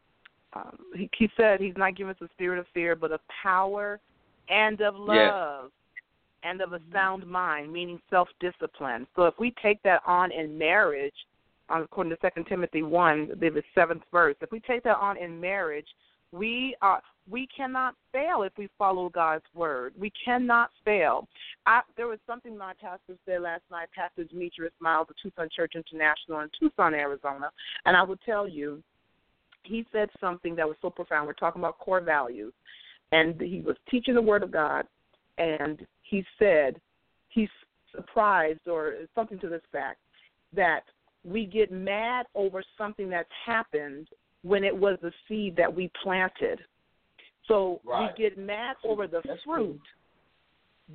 [0.53, 4.01] um, he, he said he's not giving us a spirit of fear, but of power
[4.49, 5.70] and of love
[6.42, 9.07] and of a sound mind, meaning self discipline.
[9.16, 11.14] So if we take that on in marriage,
[11.68, 15.40] um, according to Second Timothy one, the seventh verse, if we take that on in
[15.40, 15.88] marriage,
[16.32, 19.92] we are we cannot fail if we follow God's word.
[19.99, 21.26] We cannot fail.
[21.66, 25.72] I, there was something my pastor said last night, Pastor Demetrius Miles of Tucson Church
[25.74, 27.51] International in Tucson, Arizona,
[27.84, 28.80] and I will tell you,
[29.66, 31.26] he said something that was so profound.
[31.26, 32.52] We're talking about core values,
[33.12, 34.86] and he was teaching the word of God,
[35.38, 36.80] and he said
[37.28, 37.48] he's
[37.94, 39.98] surprised or something to this fact
[40.54, 40.82] that
[41.24, 44.08] we get mad over something that's happened
[44.42, 46.60] when it was the seed that we planted.
[47.48, 48.10] So right.
[48.16, 49.80] we get mad over the that's fruit,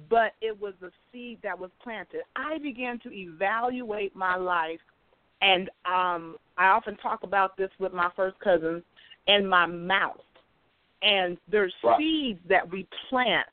[0.10, 2.22] but it was the seed that was planted.
[2.36, 4.80] I began to evaluate my life,
[5.42, 8.84] and um, I often talk about this with my first cousins
[9.28, 10.18] and my mouth.
[11.02, 11.98] And there's right.
[11.98, 13.48] seeds that we plant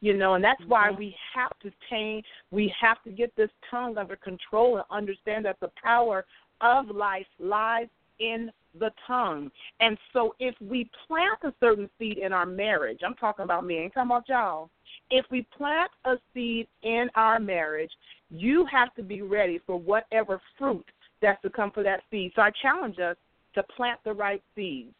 [0.00, 3.96] you know and that's why we have to change we have to get this tongue
[3.96, 6.24] under control and understand that the power
[6.60, 7.86] of life lies
[8.18, 9.50] in the tongue
[9.80, 13.78] and so if we plant a certain seed in our marriage i'm talking about me
[13.78, 14.70] I ain't talking about y'all
[15.10, 17.90] if we plant a seed in our marriage
[18.30, 20.84] you have to be ready for whatever fruit
[21.26, 23.16] that's to come for that seed so i challenge us
[23.54, 24.94] to plant the right seeds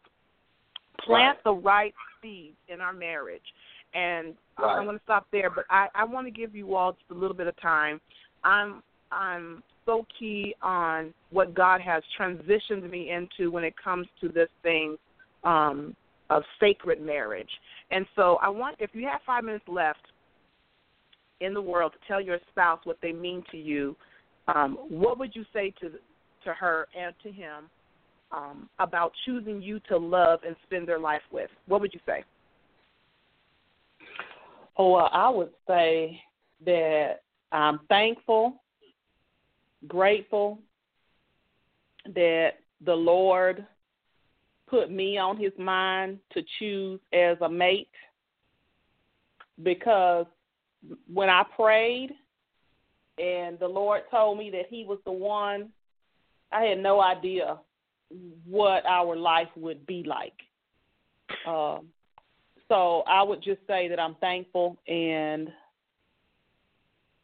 [1.05, 1.43] plant right.
[1.43, 3.41] the right seeds in our marriage
[3.93, 4.77] and right.
[4.77, 5.49] I'm going to stop there.
[5.49, 7.99] But I, I want to give you all just a little bit of time.
[8.43, 14.27] I'm I'm so key on what God has transitioned me into when it comes to
[14.27, 14.97] this thing
[15.43, 15.95] um,
[16.29, 17.49] of sacred marriage.
[17.89, 20.01] And so I want, if you have five minutes left
[21.39, 23.95] in the world to tell your spouse what they mean to you,
[24.53, 25.91] um, what would you say to
[26.47, 27.69] to her and to him
[28.31, 31.49] um, about choosing you to love and spend their life with?
[31.67, 32.23] What would you say?
[34.77, 36.21] Well, I would say
[36.65, 37.21] that
[37.51, 38.61] I'm thankful,
[39.87, 40.59] grateful
[42.13, 42.51] that
[42.85, 43.65] the Lord
[44.69, 47.89] put me on his mind to choose as a mate
[49.63, 50.25] because
[51.11, 52.11] when I prayed
[53.17, 55.69] and the Lord told me that he was the one,
[56.51, 57.57] I had no idea
[58.45, 60.33] what our life would be like.
[61.47, 61.87] Um,
[62.69, 65.51] so I would just say that I'm thankful and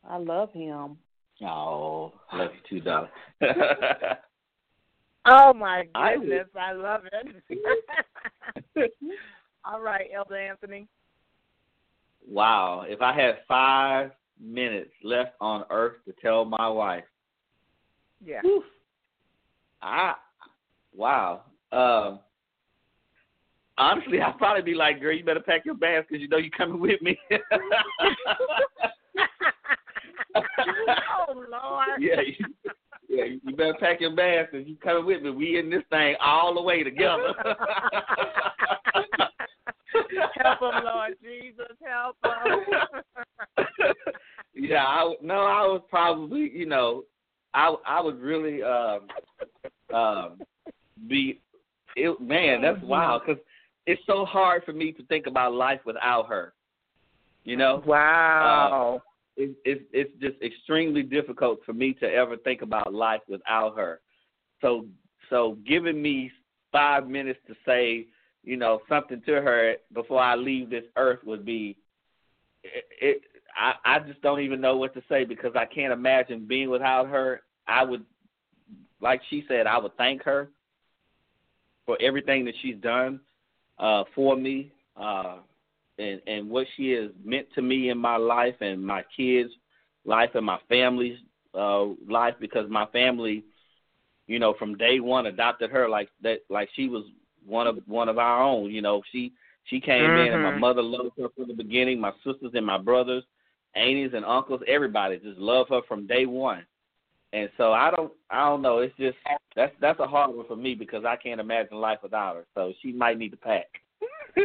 [0.08, 0.98] I love him.
[1.42, 3.10] Oh, I love you too, darling.
[5.26, 8.94] oh my goodness, I, I love it.
[9.66, 10.88] All right, Elder Anthony.
[12.28, 17.04] Wow, if I had five minutes left on earth to tell my wife,
[18.26, 18.64] yeah, whew,
[19.84, 20.16] I
[20.96, 21.44] wow.
[21.72, 22.20] Um,
[23.78, 26.50] honestly, I'd probably be like, "Girl, you better pack your bags because you know you're
[26.52, 27.20] coming with me."
[30.36, 32.00] oh Lord.
[32.00, 32.46] Yeah, you,
[33.10, 35.32] yeah, you better pack your bags because you coming with me.
[35.32, 37.34] We in this thing all the way together.
[40.42, 43.66] help him, Lord Jesus, help him.
[44.56, 47.04] yeah, I no, I was probably, you know,
[47.54, 49.08] I I would really um
[49.94, 50.42] um
[51.08, 51.40] be
[51.96, 53.42] it, man, that's wild because
[53.86, 56.54] it's so hard for me to think about life without her.
[57.44, 57.84] You know?
[57.86, 59.02] Wow.
[59.02, 63.76] Uh, it, it, it's just extremely difficult for me to ever think about life without
[63.76, 64.00] her.
[64.62, 64.86] So,
[65.30, 66.32] so giving me
[66.72, 68.08] five minutes to say,
[68.44, 71.78] you know, something to her before I leave this earth would be,
[72.64, 72.86] it.
[73.02, 73.22] it
[73.56, 77.08] I, I just don't even know what to say because I can't imagine being without
[77.10, 77.42] her.
[77.68, 78.04] I would,
[79.02, 80.50] like she said, I would thank her
[81.86, 83.20] for everything that she's done
[83.80, 85.38] uh, for me uh,
[85.98, 89.52] and and what she has meant to me in my life and my kids'
[90.06, 91.18] life and my family's
[91.54, 93.44] uh, life because my family,
[94.28, 97.04] you know, from day one adopted her like that, like she was
[97.46, 98.72] one of one of our own.
[98.72, 99.34] You know, she
[99.66, 100.28] she came mm-hmm.
[100.28, 102.00] in and my mother loved her from the beginning.
[102.00, 103.24] My sisters and my brothers,
[103.76, 106.66] aunties and uncles, everybody just love her from day one.
[107.34, 108.80] And so I don't I don't know.
[108.80, 109.18] It's just
[109.56, 112.46] that's that's a hard one for me because I can't imagine life without her.
[112.54, 113.66] So she might need to pack.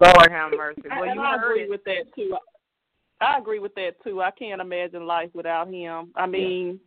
[0.00, 0.82] Lord have mercy.
[0.90, 1.70] Well, and you I agree it.
[1.70, 2.36] with that too.
[3.20, 4.22] I agree with that too.
[4.22, 6.12] I can't imagine life without him.
[6.16, 6.80] I mean,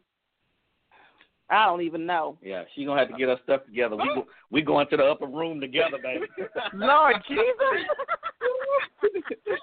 [1.49, 2.37] I don't even know.
[2.41, 3.95] Yeah, she's gonna have to get her stuff together.
[3.95, 6.27] We go, we go into the upper room together, baby.
[6.73, 7.45] Lord Jesus.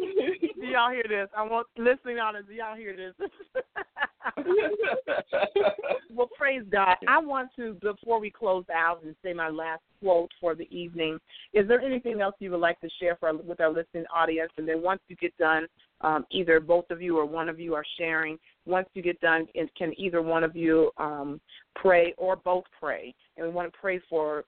[0.00, 1.28] do y'all hear this?
[1.36, 2.46] I want listening on it.
[2.48, 3.14] Do y'all hear this?
[6.14, 6.96] well, praise God.
[7.08, 11.18] I want to before we close out and say my last quote for the evening.
[11.52, 14.52] Is there anything else you would like to share for, with our listening audience?
[14.56, 15.66] And then once you get done,
[16.00, 18.38] um, either both of you or one of you are sharing.
[18.66, 19.46] Once you get done,
[19.76, 21.40] can either one of you um,
[21.74, 23.14] pray or both pray?
[23.36, 24.44] And we want to pray for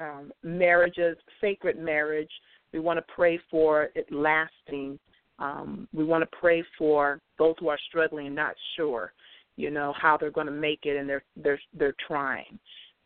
[0.00, 2.30] um, marriages, sacred marriage.
[2.72, 4.98] We want to pray for it lasting.
[5.38, 9.12] Um, we want to pray for those who are struggling and not sure,
[9.56, 12.58] you know, how they're going to make it, and they're they're they're trying.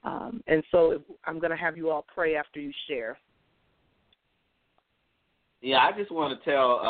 [0.04, 3.18] Um, and so I'm going to have you all pray after you share.
[5.62, 6.80] Yeah, I just want to tell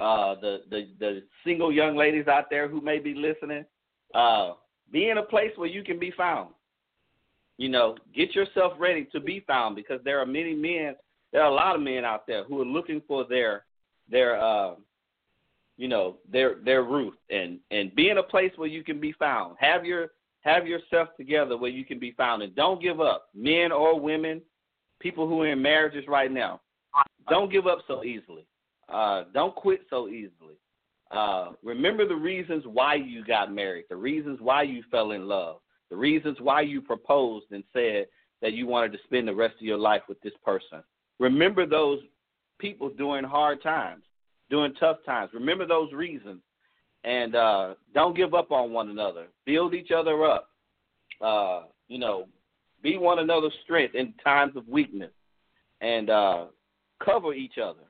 [0.00, 3.64] uh, uh, the, the the single young ladies out there who may be listening,
[4.14, 4.52] uh,
[4.90, 6.50] be in a place where you can be found.
[7.58, 10.94] You know, get yourself ready to be found because there are many men,
[11.34, 13.64] there are a lot of men out there who are looking for their
[14.08, 14.74] their uh,
[15.76, 19.12] you know their their Ruth and and be in a place where you can be
[19.12, 19.56] found.
[19.58, 20.12] Have your
[20.42, 24.40] have yourself together where you can be found and don't give up, men or women,
[25.00, 26.60] people who are in marriages right now.
[27.28, 28.46] Don't give up so easily.
[28.88, 30.54] Uh, don't quit so easily.
[31.10, 35.56] Uh, remember the reasons why you got married, the reasons why you fell in love,
[35.90, 38.06] the reasons why you proposed and said
[38.40, 40.82] that you wanted to spend the rest of your life with this person.
[41.18, 42.00] Remember those
[42.58, 44.02] people during hard times,
[44.50, 45.30] during tough times.
[45.34, 46.40] Remember those reasons
[47.04, 49.26] and uh, don't give up on one another.
[49.44, 50.48] Build each other up.
[51.20, 52.26] Uh, you know,
[52.82, 55.12] be one another's strength in times of weakness,
[55.80, 56.46] and uh,
[57.04, 57.80] cover each other.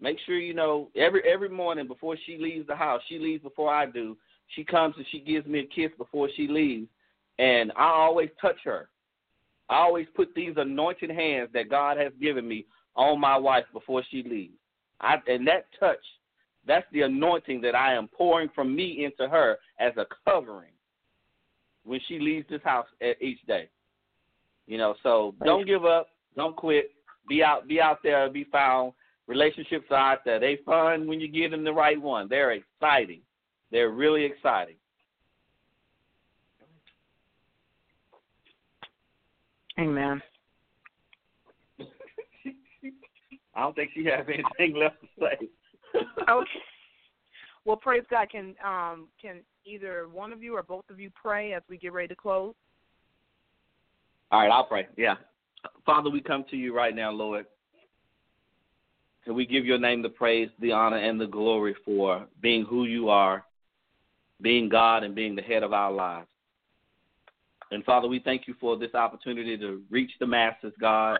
[0.00, 3.00] Make sure you know every every morning before she leaves the house.
[3.08, 4.16] She leaves before I do.
[4.48, 6.88] She comes and she gives me a kiss before she leaves,
[7.38, 8.88] and I always touch her.
[9.68, 14.02] I always put these anointed hands that God has given me on my wife before
[14.10, 14.54] she leaves.
[15.00, 15.98] I, and that touch
[16.66, 20.72] that's the anointing that I am pouring from me into her as a covering
[21.84, 22.86] when she leaves this house
[23.20, 23.68] each day.
[24.66, 26.90] You know, so don't give up, don't quit.
[27.28, 28.92] Be out, be out there, be found.
[29.26, 30.38] Relationships are out there.
[30.38, 32.28] They fun when you get them the right one.
[32.28, 33.20] They're exciting.
[33.70, 34.76] They're really exciting.
[39.78, 40.22] Amen.
[43.56, 45.48] I don't think she has anything left to say.
[46.28, 46.50] okay.
[47.64, 48.30] Well, praise God.
[48.30, 51.92] Can um can either one of you or both of you pray as we get
[51.92, 52.54] ready to close?
[54.30, 54.86] All right, I'll pray.
[54.96, 55.14] Yeah.
[55.86, 57.46] Father, we come to you right now, Lord.
[59.26, 62.84] And we give your name the praise, the honor, and the glory for being who
[62.84, 63.44] you are,
[64.42, 66.28] being God, and being the head of our lives.
[67.70, 71.18] And Father, we thank you for this opportunity to reach the masses, God,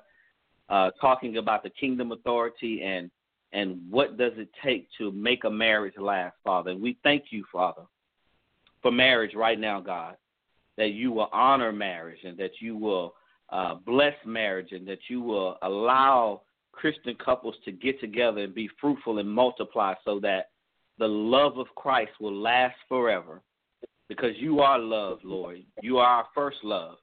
[0.68, 3.10] uh, talking about the kingdom authority and
[3.52, 6.72] and what does it take to make a marriage last, Father.
[6.72, 7.82] And we thank you, Father,
[8.82, 10.16] for marriage right now, God,
[10.76, 13.14] that you will honor marriage and that you will
[13.50, 16.42] uh, bless marriage and that you will allow
[16.72, 20.50] Christian couples to get together and be fruitful and multiply so that
[20.98, 23.40] the love of Christ will last forever.
[24.08, 25.62] Because you are love, Lord.
[25.82, 26.96] You are our first love.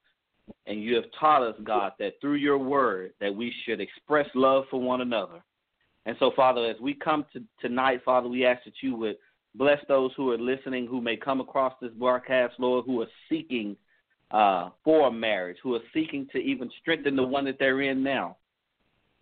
[0.68, 4.66] And you have taught us, God, that through your word that we should express love
[4.70, 5.42] for one another
[6.06, 9.18] and so, Father, as we come to tonight, Father, we ask that you would
[9.56, 13.76] bless those who are listening, who may come across this broadcast, Lord, who are seeking
[14.32, 18.38] uh, for marriage, who are seeking to even strengthen the one that they're in now.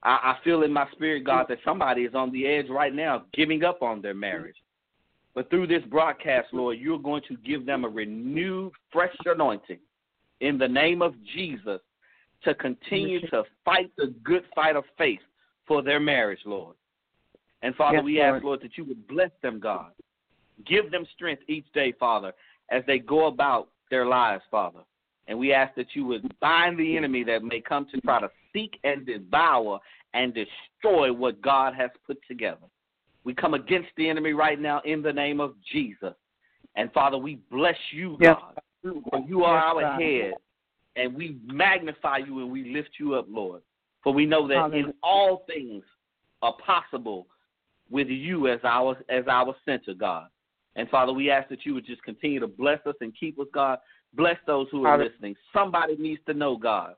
[0.03, 3.25] I, I feel in my spirit, God, that somebody is on the edge right now,
[3.33, 4.55] giving up on their marriage.
[5.39, 9.79] But through this broadcast, Lord, you're going to give them a renewed, fresh anointing
[10.41, 11.79] in the name of Jesus
[12.43, 15.21] to continue to fight the good fight of faith
[15.65, 16.75] for their marriage, Lord.
[17.61, 19.91] And Father, yes, we ask, Lord, that you would bless them, God.
[20.67, 22.33] Give them strength each day, Father,
[22.69, 24.81] as they go about their lives, Father.
[25.29, 28.29] And we ask that you would bind the enemy that may come to try to
[28.51, 29.79] seek and devour
[30.13, 32.67] and destroy what God has put together.
[33.29, 36.15] We come against the enemy right now in the name of Jesus.
[36.75, 38.55] And Father, we bless you, God.
[38.81, 40.01] For you are yes, our God.
[40.01, 40.33] head.
[40.95, 43.61] And we magnify you and we lift you up, Lord.
[44.03, 44.87] For we know that Hallelujah.
[44.87, 45.83] in all things
[46.41, 47.27] are possible
[47.91, 50.29] with you as our as our center, God.
[50.75, 53.45] And Father, we ask that you would just continue to bless us and keep us,
[53.53, 53.77] God.
[54.15, 55.11] Bless those who are Hallelujah.
[55.11, 55.35] listening.
[55.53, 56.95] Somebody needs to know, God,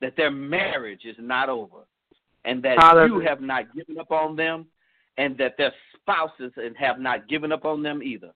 [0.00, 1.88] that their marriage is not over,
[2.44, 3.14] and that Hallelujah.
[3.14, 4.66] you have not given up on them,
[5.18, 8.30] and that their spouses and have not given up on them either.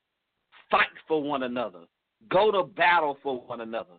[0.71, 1.81] Fight for one another.
[2.31, 3.95] Go to battle for one another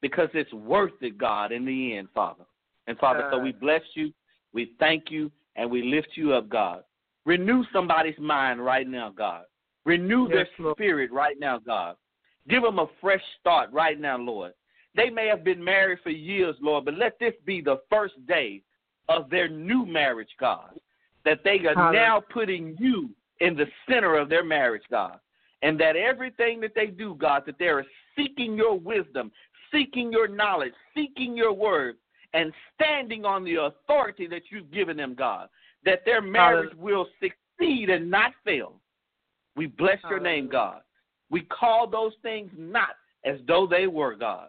[0.00, 2.44] because it's worth it, God, in the end, Father.
[2.86, 4.12] And Father, so we bless you,
[4.52, 6.82] we thank you, and we lift you up, God.
[7.24, 9.44] Renew somebody's mind right now, God.
[9.84, 11.96] Renew yes, their spirit right now, God.
[12.48, 14.52] Give them a fresh start right now, Lord.
[14.94, 18.62] They may have been married for years, Lord, but let this be the first day
[19.08, 20.70] of their new marriage, God.
[21.26, 22.00] That they are Hallelujah.
[22.00, 25.18] now putting you in the center of their marriage, God.
[25.62, 27.84] And that everything that they do, God, that they are
[28.16, 29.30] seeking your wisdom,
[29.72, 31.96] seeking your knowledge, seeking your word,
[32.32, 35.48] and standing on the authority that you've given them, God.
[35.84, 36.96] That their marriage Hallelujah.
[36.96, 38.80] will succeed and not fail.
[39.56, 40.82] We bless your name, God.
[41.30, 42.90] We call those things not
[43.24, 44.48] as though they were, God.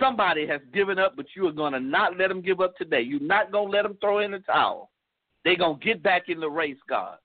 [0.00, 3.02] Somebody has given up, but you are going to not let them give up today.
[3.02, 4.90] You're not going to let them throw in the towel.
[5.44, 7.18] They're going to get back in the race, God,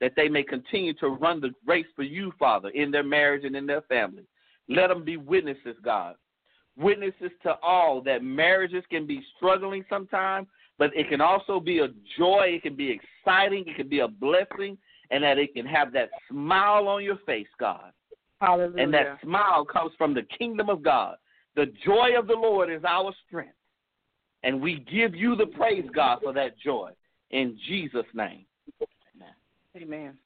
[0.00, 3.54] that they may continue to run the race for you, Father, in their marriage and
[3.54, 4.24] in their family.
[4.68, 6.16] Let them be witnesses, God.
[6.76, 10.48] Witnesses to all that marriages can be struggling sometimes,
[10.78, 12.54] but it can also be a joy.
[12.54, 13.64] It can be exciting.
[13.66, 14.78] It can be a blessing,
[15.10, 17.92] and that it can have that smile on your face, God.
[18.40, 18.82] Hallelujah.
[18.82, 21.16] And that smile comes from the kingdom of God.
[21.54, 23.54] The joy of the Lord is our strength.
[24.42, 26.90] And we give you the praise, God, for that joy.
[27.32, 28.44] In Jesus' name.
[29.76, 30.18] Amen.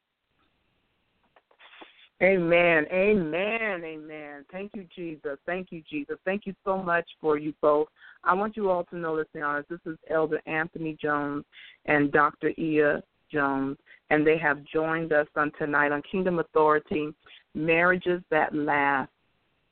[2.23, 2.87] Amen.
[2.91, 3.85] Amen.
[3.85, 4.45] Amen.
[4.51, 5.39] Thank you, Jesus.
[5.45, 6.17] Thank you, Jesus.
[6.25, 7.89] Thank you so much for you both.
[8.25, 11.45] I want you all to know, listening honest, this is Elder Anthony Jones
[11.85, 12.51] and Dr.
[12.59, 13.77] Ee'a Jones,
[14.11, 17.13] and they have joined us on tonight on Kingdom Authority
[17.55, 19.11] Marriages That Last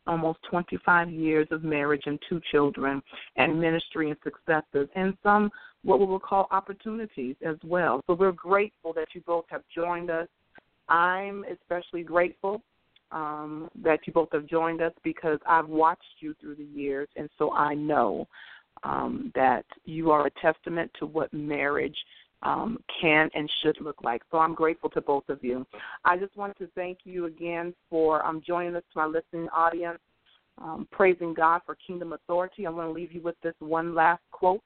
[0.07, 3.03] almost 25 years of marriage and two children,
[3.37, 5.51] and ministry and successes, and some
[5.85, 8.01] what we will call opportunities as well.
[8.07, 10.29] So we're grateful that you both have joined us.
[10.89, 12.63] I'm especially grateful
[13.13, 17.29] um, that you both have joined us because I've watched you through the years, and
[17.39, 18.27] so I know
[18.83, 21.97] um, that you are a testament to what marriage
[22.45, 24.23] um, can and should look like.
[24.31, 25.67] So I'm grateful to both of you.
[26.05, 29.99] I just want to thank you again for um, joining us to our listening audience,
[30.59, 32.67] um, praising God for kingdom authority.
[32.67, 34.63] I'm going to leave you with this one last quote,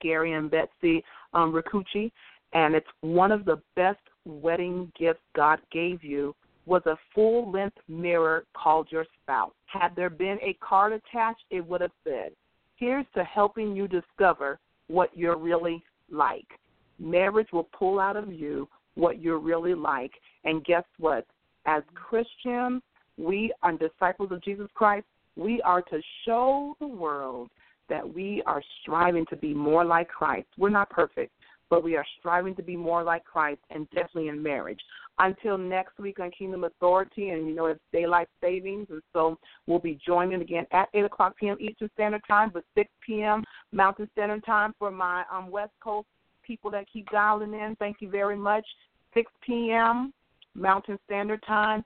[0.00, 1.02] Gary and Betsy
[1.32, 2.10] um, Ricucci,
[2.52, 6.34] and it's one of the best wedding gifts God gave you
[6.66, 9.52] was a full length mirror called your spouse.
[9.66, 12.30] Had there been a card attached, it would have said,
[12.76, 16.46] Here's to helping you discover what you're really like.
[16.98, 20.12] Marriage will pull out of you what you're really like.
[20.44, 21.26] And guess what?
[21.66, 22.82] As Christians,
[23.16, 25.06] we are disciples of Jesus Christ.
[25.36, 27.50] We are to show the world
[27.88, 30.46] that we are striving to be more like Christ.
[30.56, 31.32] We're not perfect,
[31.70, 34.80] but we are striving to be more like Christ and definitely in marriage.
[35.18, 39.78] Until next week on Kingdom Authority, and you know it's daylight savings, and so we'll
[39.78, 41.56] be joining again at 8 o'clock p.m.
[41.60, 43.44] Eastern Standard Time, but 6 p.m.
[43.70, 46.08] Mountain Standard Time for my um, West Coast
[46.46, 47.76] people that keep dialing in.
[47.78, 48.64] Thank you very much.
[49.14, 50.12] 6 p.m.
[50.54, 51.84] Mountain Standard Time,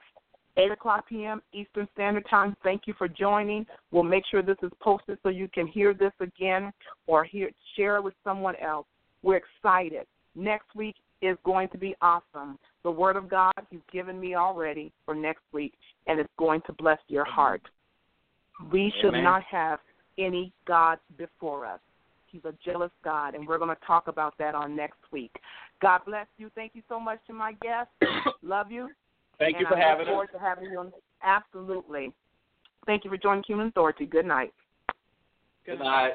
[0.57, 1.41] 8 o'clock p.m.
[1.53, 2.57] Eastern Standard Time.
[2.63, 3.65] Thank you for joining.
[3.91, 6.73] We'll make sure this is posted so you can hear this again
[7.07, 8.87] or hear share it with someone else.
[9.23, 10.07] We're excited.
[10.35, 12.59] Next week is going to be awesome.
[12.83, 15.75] The Word of God He's given me already for next week,
[16.07, 17.63] and it's going to bless your heart.
[18.73, 19.25] We should Amen.
[19.25, 19.79] not have
[20.19, 21.81] any gods before us.
[22.31, 25.35] He's a jealous God, and we're going to talk about that on next week.
[25.81, 26.51] God bless you.
[26.55, 27.93] Thank you so much to my guests.
[28.43, 28.91] Love you.
[29.39, 30.35] Thank and you for I having look forward us.
[30.35, 30.93] To having you on.
[31.23, 32.13] Absolutely.
[32.87, 34.07] Thank you for joining Human Authority.
[34.07, 34.53] Good night.
[35.65, 36.13] Good night.